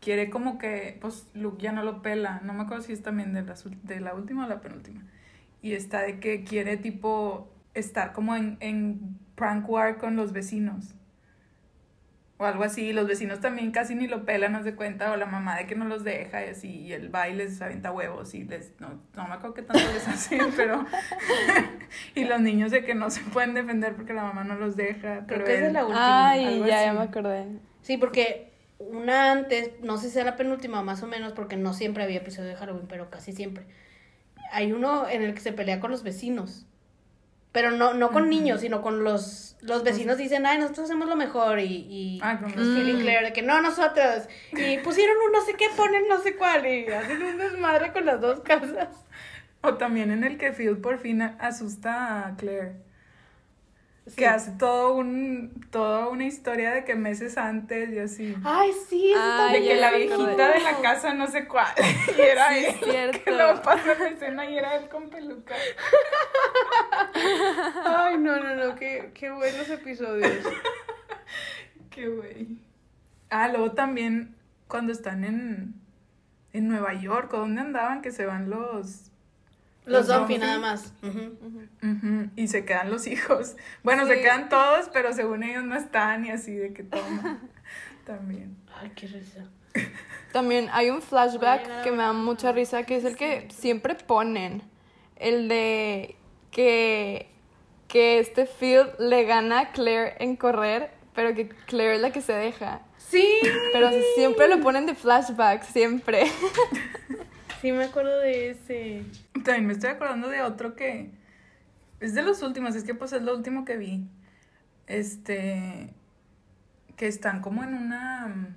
[0.00, 2.40] quiere como que, pues Luke ya no lo pela.
[2.44, 5.02] No me acuerdo si es también de la, de la última o la penúltima.
[5.60, 10.94] Y está de que quiere tipo estar como en, en prank war con los vecinos.
[12.36, 12.92] O algo así.
[12.92, 15.12] Los vecinos también casi ni lo pelan, no se cuenta.
[15.12, 16.68] O la mamá de que no los deja y así.
[16.68, 18.72] Y el baile les avienta huevos y les...
[18.80, 20.84] No, no me acuerdo qué tanto les hacen, pero...
[22.14, 25.26] y los niños de que no se pueden defender porque la mamá no los deja.
[25.26, 26.28] Creo pero que es la última.
[26.28, 26.98] Ay, algo ya, ya así.
[26.98, 27.46] me acordé.
[27.82, 31.74] Sí, porque una antes, no sé si sea la penúltima más o menos, porque no
[31.74, 33.64] siempre había episodio de Halloween, pero casi siempre.
[34.52, 36.67] Hay uno en el que se pelea con los vecinos.
[37.52, 41.16] Pero no, no con niños, sino con los, los vecinos dicen, ay, nosotros hacemos lo
[41.16, 41.58] mejor.
[41.60, 43.00] Y, y Ah, con pues, los- y Mm.
[43.00, 44.28] Claire de que no, nosotros.
[44.52, 46.66] Y pusieron un no sé qué, ponen no sé cuál.
[46.66, 48.88] Y hacen un desmadre con las dos casas.
[49.62, 52.86] O también en el que Phil por fin asusta a Claire.
[54.06, 54.14] Sí.
[54.16, 58.34] Que hace todo un, toda una historia de que meses antes y así.
[58.42, 61.66] Ay, sí, eso está Ay, de que la viejita de la casa no sé cuál.
[62.16, 62.64] Y era Sí, él.
[62.66, 63.24] es cierto.
[63.24, 65.54] Que luego pasa la escena y era él con peluca.
[67.84, 70.44] Ay, no, no, no, qué, qué buenos episodios.
[71.90, 72.48] Qué güey.
[73.30, 74.34] Ah, luego también
[74.68, 75.74] cuando están en,
[76.52, 78.02] en Nueva York, ¿o dónde andaban?
[78.02, 79.10] Que se van los...
[79.84, 80.92] Los Los nada más.
[81.02, 81.38] Ujú.
[81.82, 83.56] Ujú, y se quedan los hijos.
[83.82, 87.40] Bueno, se quedan todos, pero según ellos no están y así de que toma.
[88.04, 88.54] También.
[88.74, 89.46] Ay, qué risa.
[90.32, 94.62] También hay un flashback que me da mucha risa, que es el que siempre ponen.
[95.16, 96.16] El de
[96.50, 97.28] que,
[97.86, 102.20] que este Phil le gana a Claire en correr, pero que Claire es la que
[102.20, 102.82] se deja.
[102.98, 103.26] Sí,
[103.72, 106.24] Pero siempre lo ponen de flashback, siempre.
[107.62, 109.02] sí me acuerdo de ese.
[109.44, 111.10] También me estoy acordando de otro que
[112.00, 114.06] es de los últimos, es que pues es lo último que vi.
[114.86, 115.94] Este
[116.96, 118.56] que están como en una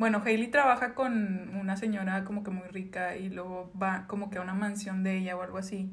[0.00, 4.38] bueno, Hailey trabaja con una señora como que muy rica y luego va como que
[4.38, 5.90] a una mansión de ella o algo así.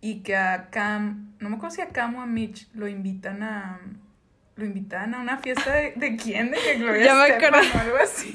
[0.00, 3.42] Y que a Cam, no me acuerdo si a Cam o a Mitch lo invitan
[3.42, 3.80] a
[4.56, 6.50] lo invitan a una fiesta de, ¿de quién?
[6.50, 8.34] De que Gloria Ya me Estefan o algo así.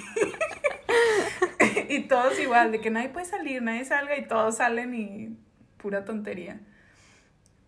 [1.89, 5.37] y todos igual, de que nadie puede salir, nadie salga y todos salen y
[5.77, 6.59] pura tontería.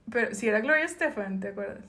[0.10, 1.84] Pero si era Gloria Estefan, ¿te acuerdas?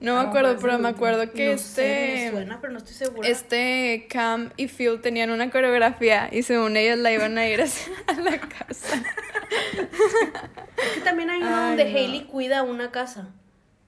[0.00, 2.72] No me Ah, acuerdo, pues, pero me acuerdo que no sé, me este, suena, pero
[2.72, 3.28] no estoy segura.
[3.28, 8.12] este Cam y Phil tenían una coreografía y según ellos la iban a ir a
[8.20, 9.02] la casa.
[9.50, 11.98] Es que también hay uno Ay, donde no.
[11.98, 13.28] Hailey cuida una casa.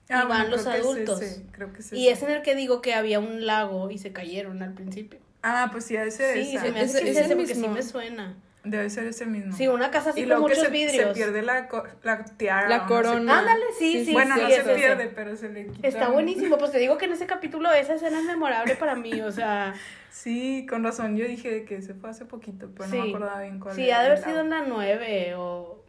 [0.09, 1.21] Y Ah, van bueno, los creo que es adultos.
[1.21, 2.11] ese, creo que es Y ese.
[2.17, 5.19] es en el que digo que había un lago y se cayeron al principio.
[5.41, 7.55] Ah, pues sí, debe ser Sí, se me hace Ese- que es ese ese porque
[7.55, 8.35] sí me suena.
[8.63, 9.55] Debe ser ese mismo.
[9.57, 11.07] Sí, una casa así y con luego que muchos se, vidrios.
[11.09, 11.67] se pierde la,
[12.03, 12.69] la tiara.
[12.69, 13.39] La o no sé corona.
[13.39, 14.13] Ándale, sí, Sí, sí.
[14.13, 15.87] bueno, sí, no se pierde, pero se le quita.
[15.87, 19.19] Está buenísimo, pues te digo que en ese capítulo esa escena es memorable para mí,
[19.21, 19.73] o sea,
[20.11, 21.17] Sí, con razón.
[21.17, 23.99] Yo dije que se fue hace poquito, pero no me acordaba bien cuál Sí, era
[23.99, 25.83] ha de haber sido en la 9 o...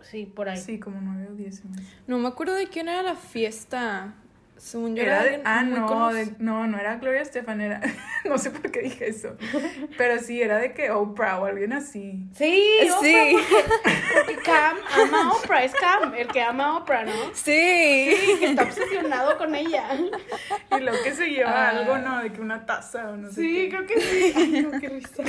[0.00, 0.56] Sí, por ahí.
[0.56, 1.56] Sí, como nueve o diez.
[1.56, 1.84] se me hace.
[2.06, 4.14] No me acuerdo de quién era la fiesta.
[4.58, 7.80] Según yo Era de, ah, no, de- no, no era Gloria Estefan, era,
[8.24, 9.36] no sé por qué dije eso,
[9.96, 12.26] pero sí, era de que Oprah o alguien así.
[12.34, 13.16] Sí, Oprah, Sí.
[13.32, 13.64] porque,
[14.14, 17.12] porque Cam ama a Oprah, es Cam, el que ama a Oprah, ¿no?
[17.34, 18.16] Sí.
[18.16, 19.88] Sí, que está obsesionado con ella.
[20.76, 21.70] Y lo que se lleva Ah.
[21.70, 22.20] algo, ¿no?
[22.20, 23.68] De que una taza o no sé Sí, qué.
[23.68, 24.32] creo que sí.
[24.36, 25.22] Ay, no, qué risa.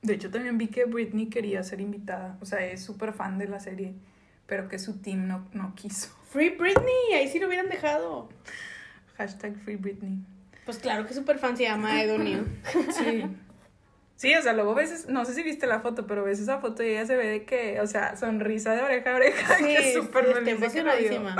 [0.00, 3.46] De hecho, también vi que Britney quería ser invitada, o sea, es súper fan de
[3.46, 3.94] la serie,
[4.46, 6.08] pero que su team no, no quiso.
[6.32, 8.28] Free Britney, ahí sí lo hubieran dejado.
[9.16, 10.18] Hashtag Free Britney.
[10.64, 12.44] Pues claro que super fan se llama Edo New.
[12.92, 13.24] Sí.
[14.16, 16.84] Sí, o sea, luego ves, no sé si viste la foto, pero ves esa foto
[16.84, 19.76] y ella se ve de que, o sea, sonrisa de oreja a oreja, Sí, que
[19.78, 20.54] es súper vio.
[20.54, 21.34] emocionadísima.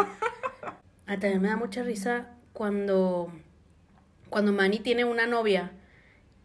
[1.06, 3.32] Ah, también me da mucha risa cuando,
[4.30, 5.70] cuando Manny tiene una novia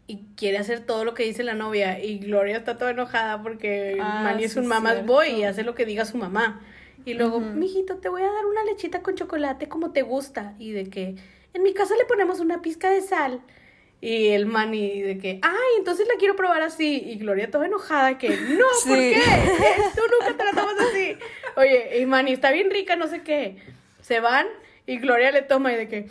[0.06, 3.98] y quiere hacer todo lo que dice la novia y Gloria está toda enojada porque
[4.00, 5.02] Ah, Manny es sí, un cierto.
[5.06, 6.60] boy y hace lo que diga su mamá.
[7.04, 7.46] Y luego, Ujú.
[7.46, 10.54] mijito, te voy a dar una lechita con chocolate como te gusta.
[10.58, 11.16] Y de que,
[11.54, 13.42] en mi casa le ponemos una pizca de sal.
[14.00, 17.02] Y el Manny de que, ay, entonces la quiero probar así.
[17.04, 19.20] Y Gloria toda enojada que, no, ¿por qué?
[19.96, 21.16] Tú nunca te la tomas así.
[21.56, 23.56] Oye, y Manny está bien rica, no sé qué.
[24.00, 24.46] Se van
[24.86, 26.06] y Gloria le toma y de que,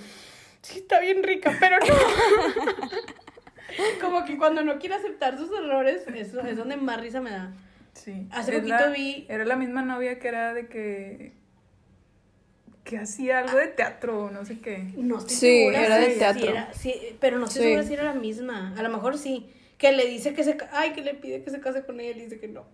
[0.62, 1.86] sí, está bien rica, pero no.
[4.02, 7.54] Como que cuando no quiere aceptar sus errores, eso es donde más risa me da.
[7.98, 8.28] Sí.
[8.32, 11.34] Hace Es poquito la- vi- Era la misma novia que era de que.
[12.84, 14.78] que hacía algo de teatro o no sé qué.
[14.96, 16.50] No estoy Sí, segura era de si teatro.
[16.50, 17.68] era- sí, pero no estoy Sí.
[17.70, 18.74] segura si era la misma.
[18.78, 19.52] A lo mejor sí.
[19.78, 20.58] Que le dice que se...
[20.72, 22.66] Ay, que le pide que se case con ella y dice que no.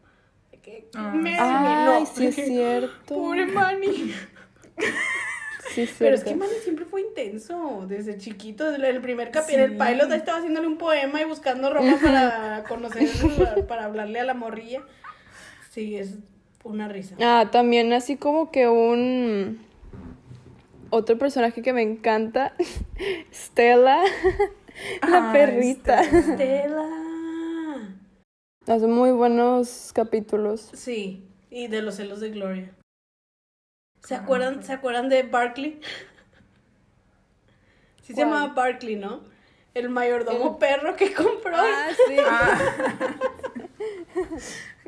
[0.62, 1.12] que Ah.
[1.14, 2.06] me Ay, no.
[2.06, 3.16] sí es cierto.
[3.16, 4.14] Pobre Manny.
[5.74, 9.66] Sí es Pero es que Manny siempre fue intenso, desde chiquito, desde el primer capítulo,
[9.66, 9.72] Sí.
[9.74, 13.08] el pilot ahí estaba haciéndole un poema y buscando ropa para conocer,
[13.68, 14.84] para hablarle a la morrilla.
[15.74, 16.18] Sí, es
[16.64, 17.16] una risa.
[17.20, 19.60] Ah, también así como que un...
[20.92, 22.54] Otro personaje que me encanta,
[23.34, 24.04] Stella,
[25.02, 26.04] la Ay, perrita.
[26.04, 26.20] Stella.
[26.34, 27.96] Estela.
[28.68, 30.70] Hace muy buenos capítulos.
[30.74, 32.70] Sí, y de los celos de Gloria.
[34.04, 34.64] ¿Se Ah, acuerdan.
[34.64, 35.82] ¿se acuerdan de Barkley?
[38.04, 39.22] Sí se llamaba Barkley, ¿no?
[39.74, 41.56] El mayordomo El- perro que compró.
[41.56, 42.16] Ah, sí.
[42.24, 42.60] Ah.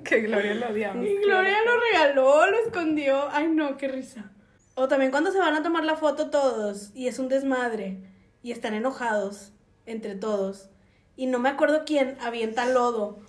[0.10, 1.03] que Gloria lo odiaba.
[1.03, 3.28] Y Gloria lo regaló, lo escondió.
[3.32, 4.32] Ay, no, qué risa.
[4.76, 7.97] O también cuando se van a tomar la foto todos y es un desmadre
[8.43, 9.51] y están enojados
[9.86, 10.70] entre todos.
[11.16, 13.20] Y no me acuerdo quién avienta lodo.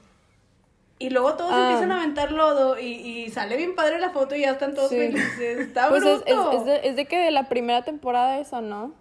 [0.98, 1.64] Y luego todos Ah.
[1.70, 4.88] empiezan a aventar lodo y, y sale bien padre la foto y ya están todos
[4.88, 4.96] Sí.
[4.96, 5.58] felices.
[5.60, 6.50] Está Pues es, bruto.
[6.52, 8.94] es- es de, es de que de la primera temporada esa, ¿no?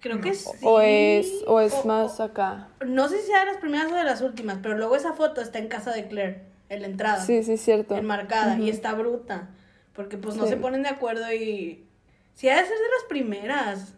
[0.00, 0.48] Creo que sí.
[0.62, 2.68] O es, o es O- más acá.
[2.86, 5.40] No sé si sea de las primeras o de las últimas, pero luego esa foto
[5.40, 6.42] está en casa de Claire,
[6.74, 7.20] en la entrada.
[7.24, 7.96] Sí, sí, cierto.
[7.96, 9.48] enmarcada y está bruta.
[9.94, 10.50] Porque pues no Sí.
[10.50, 11.86] se ponen de acuerdo y.
[12.34, 13.94] Sí, ha de ser de las primeras.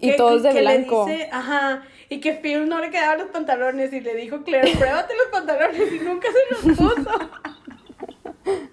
[0.00, 1.06] Y todos de que le blanco.
[1.06, 1.82] dice- ajá.
[2.08, 5.92] Y que Phil no le quedaban los pantalones y le dijo Claire, pruébate los pantalones
[5.92, 7.10] y nunca se los puso.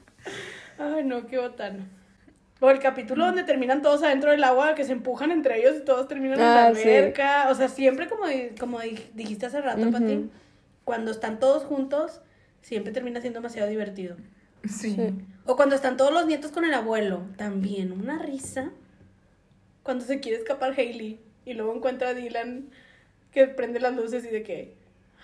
[0.80, 1.88] Ay, no, qué botana.
[2.60, 5.86] O el capítulo donde terminan todos adentro del agua, que se empujan entre ellos y
[5.86, 6.82] todos terminan en la Ah, sí.
[6.82, 7.48] alberca.
[7.50, 8.24] O sea, siempre como,
[8.60, 9.92] como di- dijiste hace rato, Ujú.
[9.92, 10.30] Pati,
[10.84, 12.22] cuando están todos juntos,
[12.62, 14.18] siempre termina siendo demasiado divertido.
[14.68, 14.96] Sí.
[14.96, 15.14] Sí.
[15.46, 18.72] O cuando están todos los nietos con el abuelo, también una risa.
[19.84, 22.70] Cuando se quiere escapar Hailey y luego encuentra a Dylan
[23.32, 24.76] que prende las luces y de que,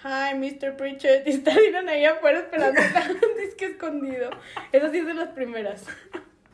[0.03, 0.75] hi, Mr.
[0.75, 2.81] Pritchett, y está Dylan ahí afuera esperando
[3.39, 4.29] disque escondido.
[4.71, 5.85] Esa sí es de las primeras.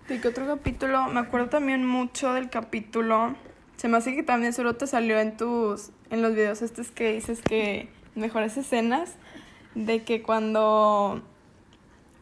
[0.07, 1.07] ¿De qué otro capítulo?
[1.07, 3.35] Me acuerdo también mucho del capítulo.
[3.77, 5.91] Se me hace que también solo te salió en tus.
[6.09, 7.89] en los videos estos que dices que.
[8.15, 9.15] mejores escenas.
[9.75, 11.21] De que cuando.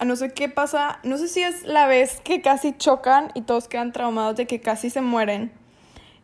[0.04, 1.00] no sé qué pasa.
[1.04, 4.62] No sé si es la vez que casi chocan y todos quedan traumados de que
[4.62, 5.52] casi se mueren.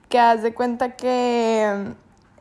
[0.09, 1.67] Que haz de cuenta que.
[1.75, 1.91] mm,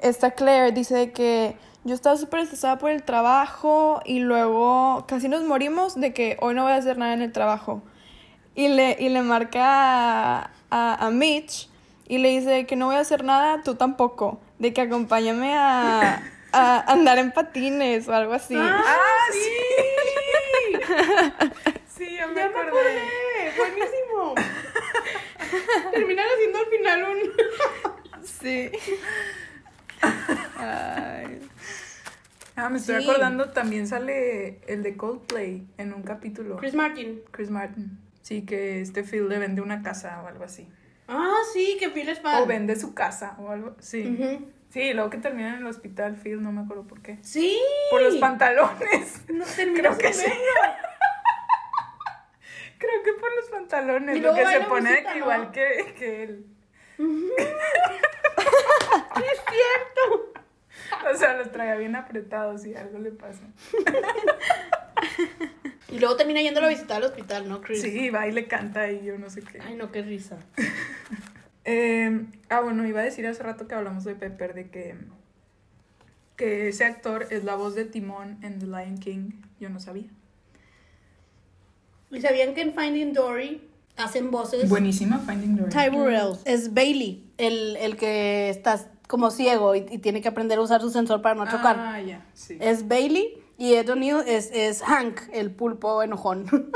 [0.07, 1.57] Esta Claire dice que.
[1.85, 6.53] Yo estaba súper estresada por el trabajo y luego casi nos morimos de que hoy
[6.53, 7.81] no voy a hacer nada en el trabajo.
[8.57, 9.63] Y le, y le marca
[10.41, 11.69] a, a, a Mitch
[12.09, 14.41] y le dice que no voy a hacer nada, tú tampoco.
[14.59, 16.23] De que acompáñame a,
[16.57, 18.55] a andar en patines o algo así.
[18.57, 18.97] ¡Ah,
[19.33, 19.39] sí!
[21.97, 22.69] sí, ya me Ya me acordé.
[22.69, 24.35] acordé, buenísimo.
[25.93, 27.19] Terminan haciendo al final un...
[28.25, 28.71] Sí.
[30.59, 31.41] Ay.
[32.57, 33.09] Ah, me estoy Sí.
[33.09, 36.57] acordando, también sale el de Coldplay en un capítulo.
[36.57, 37.21] Chris Martin.
[37.31, 37.99] Chris Martin.
[38.23, 40.67] Sí, que este Phil le vende una casa o algo así.
[41.07, 42.43] Ah, sí, que Phil es fan.
[42.43, 43.77] O vende su casa o algo.
[43.79, 44.03] Sí.
[44.19, 44.51] Ujú.
[44.71, 47.19] Sí, luego que termina en el hospital, Phil, no me acuerdo por qué.
[47.23, 47.59] Sí.
[47.91, 49.25] Por los pantalones.
[49.29, 50.27] No termina Creo que sí.
[52.79, 54.17] Creo que por los pantalones.
[54.17, 55.25] Y Lo luego que se baila pone música, que ¿no?
[55.25, 56.47] igual que, que él.
[59.17, 60.33] Sí, es cierto.
[61.11, 63.43] O sea, los traía bien apretados y algo le pasa.
[65.89, 67.81] Y luego termina yéndolo a visitar al hospital, ¿no, Chris?
[67.81, 69.61] Sí, va y le canta y yo no sé qué.
[69.63, 70.37] Ay, no, qué risa.
[71.69, 74.95] Eh, ah, bueno, iba a decir hace rato que hablamos de Pepper, de que,
[76.37, 79.31] que ese actor es la voz de Timón en The Lion King.
[79.59, 80.09] Yo no sabía.
[82.13, 84.69] ¿Y sabían que en Finding Dory hacen voces?
[84.69, 85.71] Buenísima Finding Dory.
[85.71, 86.37] Ty Burrell.
[86.45, 90.81] Es Bailey, el, el que está como ciego y, y tiene que aprender a usar
[90.81, 91.77] su sensor para no chocar.
[91.79, 92.59] Ah, ya, sí.
[92.61, 96.47] Es Bailey y Ed O'Neill es, es Hank, el pulpo enojón.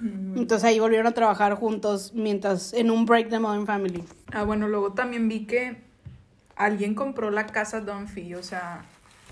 [0.00, 4.04] Entonces ahí volvieron a trabajar juntos mientras en un break de Modern Family.
[4.32, 5.76] Ah, bueno, luego también vi que
[6.56, 8.84] alguien compró la casa Dunphy, o sea,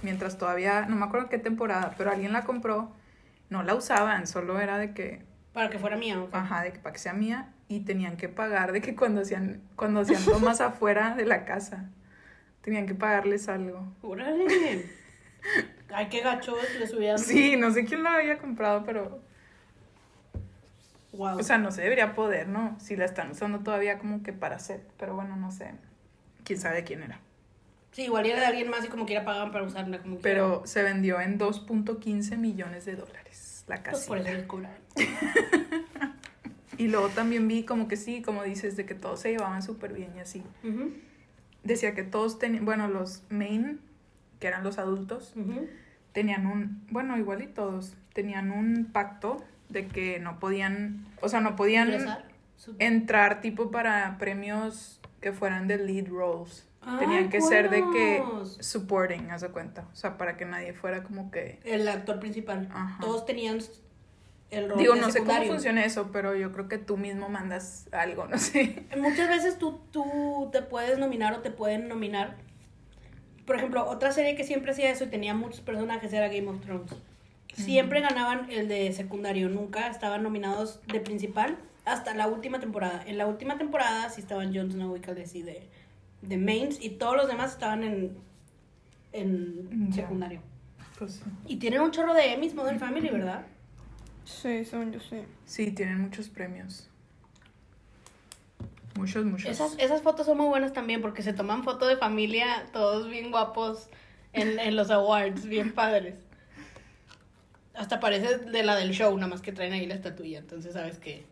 [0.02, 2.90] mientras todavía, no me acuerdo qué temporada, pero alguien la compró,
[3.50, 6.34] no la usaban, solo era de que, Para que fuera mía, ¿ok?
[6.34, 9.60] ajá, de que para que sea mía, y tenían que pagar de que cuando hacían,
[9.76, 11.90] cuando hacían tomas afuera de la casa,
[12.62, 13.86] tenían que pagarles algo.
[14.02, 14.86] ¡Órale!
[15.92, 17.18] Ay, qué gachos le subían.
[17.18, 19.20] Sí, no sé quién lo había comprado, pero,
[21.16, 21.38] Wow.
[21.38, 22.76] o sea, no se debería poder, ¿no?
[22.80, 25.72] Si la están usando todavía como que para hacer, pero bueno, no sé,
[26.44, 27.20] quién sabe quién era.
[27.92, 30.22] sí, igual era de alguien más y como quiera pagaban para usarla como quiera.
[30.22, 34.76] Pero se vendió en 2.15 millones de dólares la Pues por eso cobraron.
[36.78, 39.92] Y luego también vi como que sí, como dices, de que todos se llevaban súper
[39.94, 40.42] bien y así.
[40.62, 40.92] Ujú,
[41.64, 43.80] Decía que todos tenían, bueno, los main,
[44.40, 45.68] que eran los adultos, ujú.
[46.12, 51.40] tenían un, bueno, igual y todos, tenían un pacto de que no podían, o sea,
[51.40, 52.06] no podían
[52.78, 56.66] entrar tipo para premios que fueran de lead roles.
[56.82, 58.22] Ay, Tenían que ser de que
[58.60, 59.88] supporting, haz de cuenta.
[59.92, 61.58] O sea, para que nadie fuera como que...
[61.64, 62.68] El actor principal.
[62.72, 62.98] Ajá.
[63.00, 63.58] Todos tenían
[64.50, 65.52] el rol Digo, de no sé cómo secundario.
[65.52, 68.84] funciona eso, pero yo creo que tú mismo mandas algo, no sé.
[68.96, 72.36] Muchas veces tú, tú te puedes nominar o te pueden nominar.
[73.44, 76.60] Por ejemplo, otra serie que siempre hacía eso y tenía muchos personajes era Game of
[76.60, 76.92] Thrones.
[77.56, 83.02] Siempre ganaban el de secundario, nunca estaban nominados de principal hasta la última temporada.
[83.06, 85.66] En la última temporada sí estaban Jon Snow y Khaleesi de,
[86.20, 88.16] de mains y todos los demás estaban en,
[89.12, 90.42] en secundario.
[90.98, 91.22] Pues sí.
[91.46, 93.46] Y tienen un chorro de Emmys Modern Family, ¿verdad?
[94.24, 95.22] Sí, según yo sí.
[95.46, 96.90] Sí, tienen muchos premios.
[98.98, 99.50] Muchos, muchos.
[99.50, 103.30] Esas, esas fotos son muy buenas también porque se toman foto de familia, todos bien
[103.30, 103.88] guapos
[104.32, 106.25] en, en los awards, bien padres.
[107.76, 110.98] Hasta parece de la del show, nada más que traen ahí la estatuilla, entonces sabes
[110.98, 111.24] que,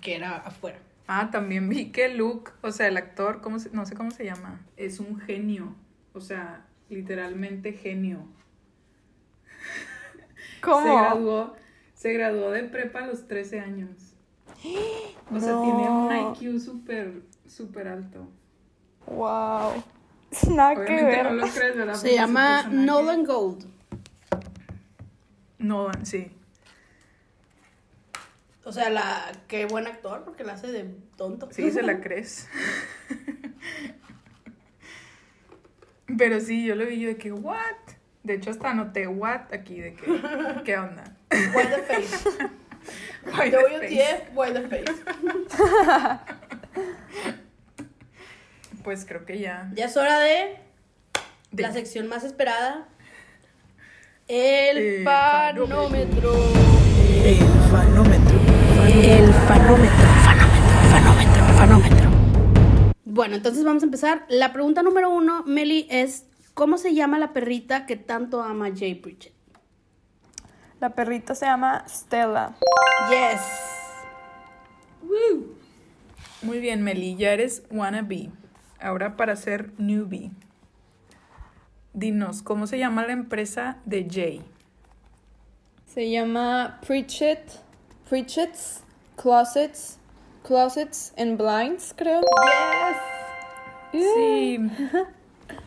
[0.00, 0.78] que era afuera.
[1.08, 4.24] Ah, también vi que Luke, o sea, el actor, ¿cómo se- no sé cómo se
[4.24, 5.74] llama, es un genio.
[6.14, 8.26] O sea, literalmente genio.
[10.54, 10.96] Se ¿Cómo?
[10.96, 11.56] graduó,
[11.94, 14.14] se graduó de prepa a los 13 años.
[15.30, 16.34] O sea, tiene un.
[16.40, 18.28] IQ súper, súper alto.
[19.06, 19.82] Wow.
[20.54, 21.24] Nada que Obviamente ver.
[21.26, 21.94] no lo crees, ¿verdad?
[21.94, 23.66] Se Porque llama Nolan Gold.
[25.62, 26.30] Nolan, sí.
[28.64, 30.84] O sea, la qué buen actor porque la hace de
[31.16, 31.48] tonto.
[31.50, 32.48] Sí, se la crees.
[36.18, 37.56] Pero sí, yo lo vi yo de que, ¿what?
[38.22, 39.52] De hecho, hasta anoté, ¿what?
[39.52, 40.04] Aquí, de que,
[40.64, 41.04] ¿qué onda?
[41.30, 42.28] Why the face.
[43.24, 43.96] Why the face?
[43.96, 44.92] WTF, why the face.
[48.84, 49.70] Pues creo que ya.
[49.74, 50.58] Ya es hora de
[51.52, 52.86] De- la sección más esperada.
[54.28, 56.32] El El fanómetro.
[57.24, 57.36] El
[57.70, 58.38] fanómetro.
[58.86, 62.10] El fanómetro, fanómetro, fanómetro, fanómetro.
[63.04, 64.24] Bueno, entonces vamos a empezar.
[64.28, 68.94] La pregunta número uno, Meli, es ¿cómo se llama la perrita que tanto ama Jay
[68.94, 69.34] Pritchett?
[70.80, 72.54] La perrita se llama Stella.
[73.10, 73.40] Yes.
[75.02, 75.56] Woo.
[76.42, 78.30] Muy bien, Meli, ya eres wannabe.
[78.80, 80.30] Ahora para ser newbie.
[81.94, 84.40] Dinos, ¿cómo se llama la empresa de Jay?
[85.86, 87.60] Se llama Pritchett.
[88.08, 88.82] Pritchett's
[89.16, 89.98] Closets.
[90.42, 92.22] Closets and Blinds, creo.
[93.92, 94.02] Yes.
[94.14, 94.58] Sí.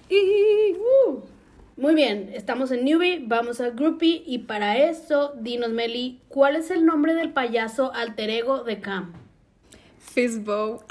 [0.09, 1.23] Y, woo.
[1.77, 6.69] Muy bien, estamos en Newbie, vamos a Groupie y para eso, dinos Meli, ¿cuál es
[6.69, 9.13] el nombre del payaso alter ego de Cam?
[9.99, 10.83] Fizbo.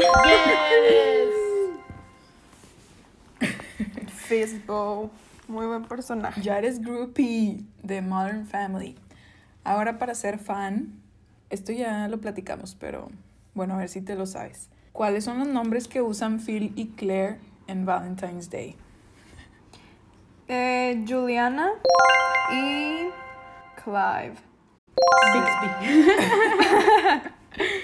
[3.40, 3.48] Yes.
[4.26, 5.10] Fizbo.
[5.48, 6.40] Muy buen personaje.
[6.40, 8.96] Ya eres groupie de Modern Family.
[9.62, 11.00] Ahora para ser fan,
[11.50, 13.08] esto ya lo platicamos, pero
[13.54, 14.68] bueno, a ver si te lo sabes.
[14.92, 18.76] ¿Cuáles son los nombres que usan Phil y Claire en Valentine's Day?
[20.48, 21.70] Eh, Juliana
[22.52, 23.08] y
[23.82, 24.34] Clive.
[25.32, 25.68] Bixby.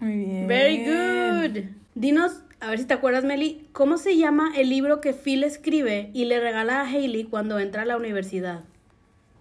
[0.00, 0.48] Muy bien.
[0.48, 1.64] Very good.
[1.94, 6.10] Dinos, a ver si te acuerdas, Meli, ¿cómo se llama el libro que Phil escribe
[6.14, 8.60] y le regala a Hailey cuando entra a la universidad?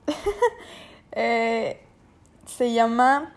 [1.14, 1.82] Eh,
[2.48, 3.34] se llama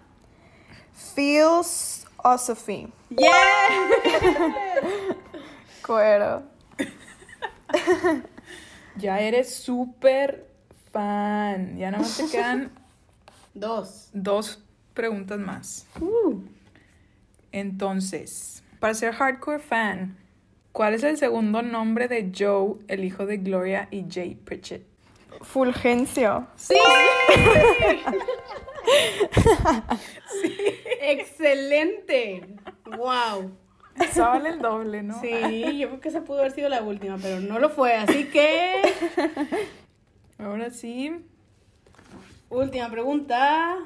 [1.16, 2.87] Philosophy.
[3.11, 3.91] Yeah.
[5.85, 6.45] Cuero.
[8.97, 10.49] Ya eres súper
[10.93, 11.76] fan.
[11.76, 12.70] Ya nada más te quedan
[13.55, 14.11] Dos.
[14.12, 14.62] dos
[14.95, 15.89] preguntas más.
[16.01, 16.39] Uh.
[17.51, 20.18] Entonces, para ser hardcore fan,
[20.72, 24.85] ¿cuál es el segundo nombre de Joe, el hijo de Gloria y Jay Pritchett?
[25.41, 26.47] Fulgencio.
[26.55, 26.74] ¡Sí!
[31.01, 32.47] ¡Excelente!
[32.85, 33.57] ¡Wow!
[33.99, 35.18] Eso vale el doble, ¿no?
[35.18, 38.26] Sí, yo creo que esa pudo haber sido la última, pero no lo fue, así
[38.26, 38.82] que...
[40.37, 41.24] Ahora sí.
[42.51, 43.78] Última pregunta.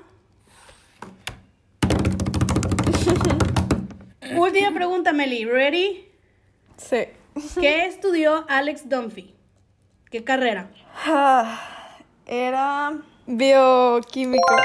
[4.59, 5.45] Última pregunta, Meli.
[5.45, 6.11] ¿Ready?
[6.79, 7.05] Sí.
[7.61, 9.33] ¿Qué estudió Alex Dunphy?
[10.11, 10.69] ¿Qué carrera?
[11.07, 11.97] Ah,
[12.27, 12.93] Era
[13.27, 14.57] bioquímico.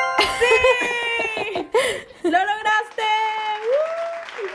[2.23, 3.03] ¡Lo lograste!
[3.61, 4.49] ¡Woo!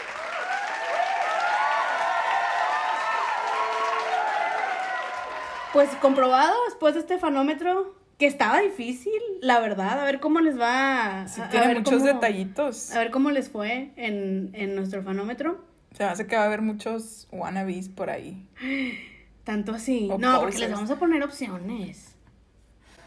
[5.73, 10.01] Pues comprobado después de este fanómetro que estaba difícil, la verdad.
[10.01, 11.27] A ver cómo les va.
[11.29, 12.91] Sí, a- a tiene ver muchos cómo- detallitos.
[12.95, 15.65] A ver cómo les fue en, en nuestro fanómetro.
[15.97, 18.47] Se me hace que va a haber muchos wannabes por ahí.
[19.45, 20.09] Tanto así.
[20.13, 22.15] O no, porque les vamos a poner opciones.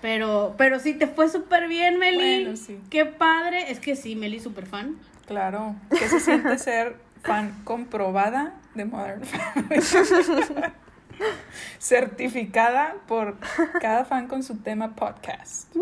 [0.01, 2.43] Pero, pero sí, te fue súper bien, Meli.
[2.45, 2.79] Bueno, sí.
[2.89, 3.69] Qué padre.
[3.71, 4.95] Es que sí, Meli, súper fan.
[5.27, 5.75] Claro.
[5.91, 9.79] ¿Qué se siente ser fan comprobada de Modern Family?
[11.79, 13.37] Certificada por
[13.81, 15.73] cada fan con su tema podcast.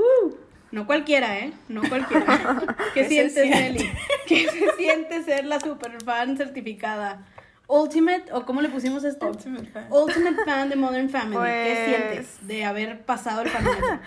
[0.72, 1.54] No cualquiera, ¿eh?
[1.68, 2.26] No cualquiera.
[2.94, 3.60] ¿Qué, ¿Qué se sientes, siente?
[3.84, 3.92] Meli?
[4.28, 7.26] ¿Qué se siente ser la super fan certificada?
[7.68, 9.28] Ultimate, o cómo le pusimos esto?
[9.28, 9.88] Ultimate fan.
[9.92, 11.38] Ultimate fan de Modern Family.
[11.44, 14.00] ¿Qué Pues- sientes de haber pasado el fanatismo?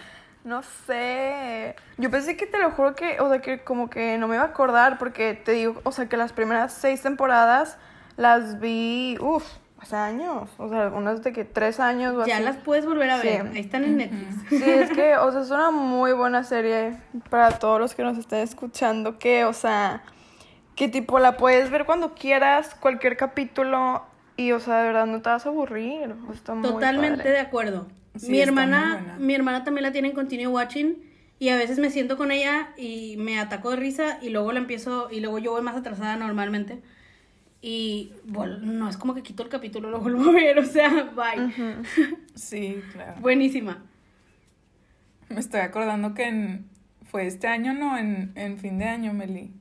[0.45, 1.77] No sé.
[1.99, 4.45] Yo pensé que te lo juro que, o sea, que como que no me iba
[4.45, 7.77] a acordar porque te digo, o sea, que las primeras seis temporadas
[8.17, 9.45] las vi, uff,
[9.83, 10.49] hace años.
[10.59, 12.45] O sea, unas de que tres años o Ya así.
[12.45, 13.27] las puedes volver a Sí.
[13.29, 13.47] ver.
[13.49, 14.37] Ahí están en Netflix.
[14.49, 16.97] Sí, es que, o sea, es una muy buena serie
[17.31, 20.03] para todos los que nos estén escuchando, que, o sea,
[20.77, 24.03] que tipo la puedes ver cuando quieras, cualquier capítulo,
[24.37, 26.13] y, o sea, de verdad no te vas a aburrir.
[26.23, 27.31] o sea, está muy Totalmente padre.
[27.33, 27.87] de acuerdo.
[28.17, 30.97] Sí, mi muy hermana, mi hermana también la tiene en Continue Watching
[31.39, 34.59] y a veces me siento con ella y me ataco de risa y luego la
[34.61, 36.81] empiezo y luego yo voy más atrasada normalmente.
[37.65, 40.91] Y bueno, no es como que quito el capítulo, lo vuelvo a ver, o sea,
[41.15, 41.53] bye.
[42.35, 43.21] Sí, claro.
[43.21, 43.85] Buenísima.
[45.29, 46.67] Me estoy acordando que en-
[47.11, 47.97] fue este año, ¿no?
[47.97, 49.53] En, en fin de año, Meli.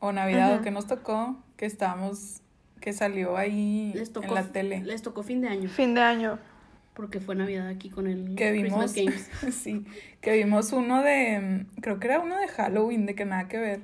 [0.00, 2.40] O Navidad, o que nos tocó, que estábamos,
[2.80, 4.82] que salió ahí Les tocó, en la tele.
[4.82, 6.38] les tocó fin de año Fin de año.
[6.94, 9.54] porque fue Navidad aquí con el Que vimos, Christmas Games.
[9.62, 9.86] sí,
[10.20, 13.80] que vimos uno de, creo que era uno de Halloween, de que nada que ver.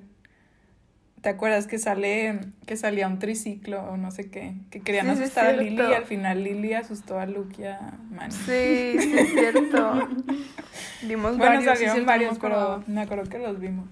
[1.21, 4.55] ¿Te acuerdas que sale, que salía un triciclo o no sé qué?
[4.71, 5.53] Que querían Sí, sí, asustar a.
[5.53, 8.33] Lily y al final Lily asustó a Luke y a Manny.
[8.33, 10.09] Sí, sí, es cierto.
[11.03, 11.63] Vimos Bueno, varios.
[11.63, 13.89] sí, salieron cierto, varios, pero me acuerdo que los vimos.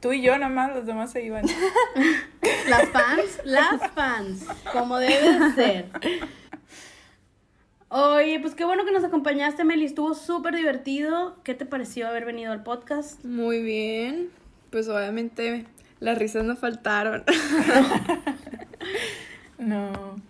[0.00, 1.44] Tú y yo nomás, los demás se iban.
[2.68, 5.86] Las fans, las fans, como debe de ser.
[7.88, 9.84] Oye, pues qué bueno que nos acompañaste, Meli.
[9.84, 11.36] Estuvo súper divertido.
[11.44, 13.24] ¿Qué te pareció haber venido al podcast?
[13.24, 14.30] Muy bien.
[14.70, 15.64] Pues obviamente
[16.00, 17.24] las risas no faltaron.
[19.58, 20.20] No.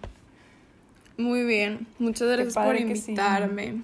[1.18, 1.86] Muy bien.
[1.98, 3.10] Muchas gracias por que sí.
[3.10, 3.82] invitarme.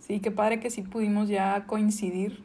[0.00, 2.42] Sí, qué padre que sí pudimos ya coincidir.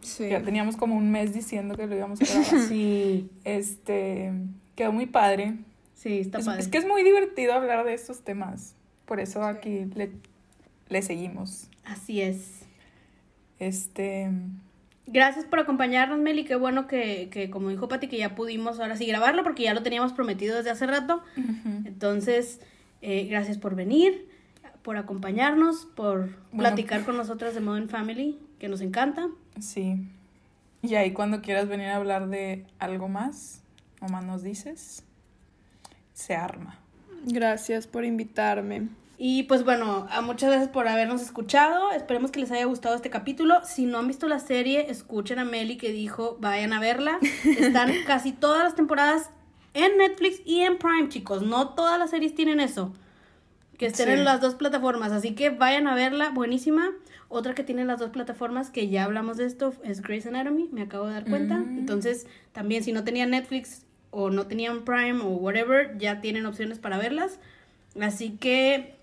[0.00, 0.28] Sí.
[0.28, 2.60] Ya teníamos como un mes diciendo que lo íbamos a grabar.
[2.68, 4.32] Sí, Este,
[4.74, 5.54] quedó muy padre.
[5.94, 6.60] sí, está Es, padre.
[6.60, 8.74] es que es muy divertido hablar de estos temas.
[9.06, 10.10] Por eso aquí le,
[10.88, 11.68] le seguimos.
[11.84, 12.62] Así es.
[13.58, 14.30] Este,
[15.06, 16.44] Gracias por acompañarnos, Meli.
[16.44, 19.74] Qué bueno que, que, como dijo Pati, que ya pudimos ahora sí grabarlo porque ya
[19.74, 21.22] lo teníamos prometido desde hace rato.
[21.84, 22.60] Entonces,
[23.02, 24.26] eh, gracias por venir,
[24.82, 29.28] por acompañarnos, por platicar con nosotras de Modern Family, que nos encanta.
[29.60, 30.08] sí.
[30.82, 33.62] Y ahí cuando quieras venir a hablar de algo más,
[34.02, 35.02] o más nos dices,
[36.12, 36.78] se arma.
[37.24, 38.88] Gracias por invitarme.
[39.26, 41.92] Y pues bueno, a muchas gracias por habernos escuchado.
[41.92, 43.64] Esperemos que les haya gustado este capítulo.
[43.64, 47.18] Si no han visto la serie, escuchen a Meli que dijo, vayan a verla.
[47.58, 49.30] Están casi todas las temporadas
[49.72, 51.40] en Netflix y en Prime, chicos.
[51.40, 52.92] No todas las series tienen eso.
[53.78, 54.12] Que estén Sí.
[54.12, 55.10] en las dos plataformas.
[55.10, 56.90] Así que vayan a verla, buenísima.
[57.30, 60.68] Otra que tiene en las dos plataformas, que ya hablamos de esto, es Grey's Anatomy,
[60.70, 61.56] me acabo de dar cuenta.
[61.56, 61.78] Mm.
[61.78, 66.78] Entonces, también si no tenían Netflix o no tenían Prime o whatever, ya tienen opciones
[66.78, 67.38] para verlas.
[67.98, 68.93] Así que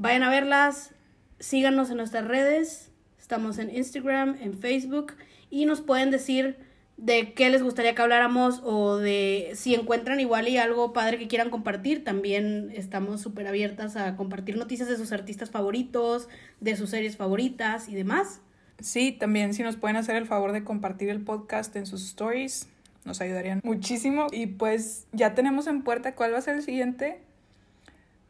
[0.00, 0.94] vayan a verlas,
[1.38, 5.12] síganos en nuestras redes, estamos en Instagram, en Facebook
[5.50, 6.56] y nos pueden decir
[6.96, 11.28] de qué les gustaría que habláramos o de si encuentran igual y algo padre que
[11.28, 16.28] quieran compartir, también estamos súper abiertas a compartir noticias de sus artistas favoritos,
[16.60, 18.40] de sus series favoritas y demás.
[18.80, 22.68] Sí, también si nos pueden hacer el favor de compartir el podcast en sus stories,
[23.04, 24.28] nos ayudarían muchísimo.
[24.32, 27.20] Y pues ya tenemos en puerta cuál va a ser el siguiente.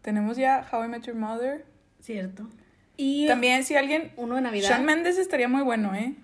[0.03, 1.65] Tenemos ya How I Met Your Mother.
[2.01, 2.49] Cierto.
[2.97, 4.13] Y También si alguien...
[4.17, 4.69] uno de Navidad.
[4.69, 6.15] Sean Mendes estaría muy bueno, ¿eh?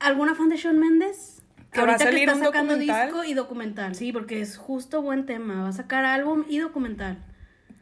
[0.00, 1.42] ¿Alguna fan de Shawn Mendes?
[1.72, 3.06] Que va a salir está un sacando documental.
[3.06, 3.94] disco y documental.
[3.94, 5.62] Sí, porque es justo buen tema.
[5.62, 7.18] Va a sacar álbum y documental.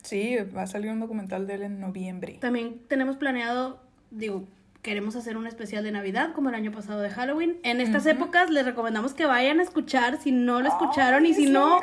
[0.03, 2.37] Sí, va a salir un documental de él en noviembre.
[2.41, 4.47] También tenemos planeado, digo,
[4.89, 7.59] queremos hacer un especial de Navidad, como el año pasado de Halloween.
[7.62, 11.45] En estas épocas les recomendamos que vayan a escuchar, si no lo escucharon, y si
[11.45, 11.82] es no,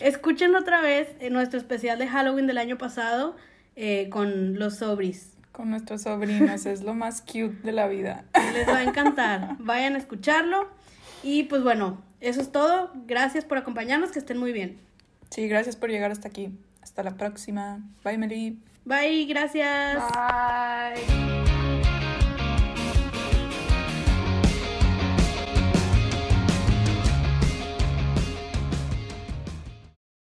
[0.00, 3.36] escúchenlo otra vez en nuestro especial de Halloween del año pasado
[3.76, 5.34] eh, con los sobris.
[5.52, 8.24] Con nuestros sobrinos, es lo más cute de la vida.
[8.54, 9.56] Les va a encantar.
[9.58, 10.70] Vayan a escucharlo.
[11.22, 12.90] Y pues bueno, eso es todo.
[13.06, 14.78] Gracias por acompañarnos, que estén muy bien.
[15.28, 16.48] Sí, gracias por llegar hasta aquí.
[16.82, 17.80] Hasta la próxima.
[18.02, 18.58] Bye, Mary.
[18.86, 20.02] Bye, gracias.
[20.14, 21.55] Bye.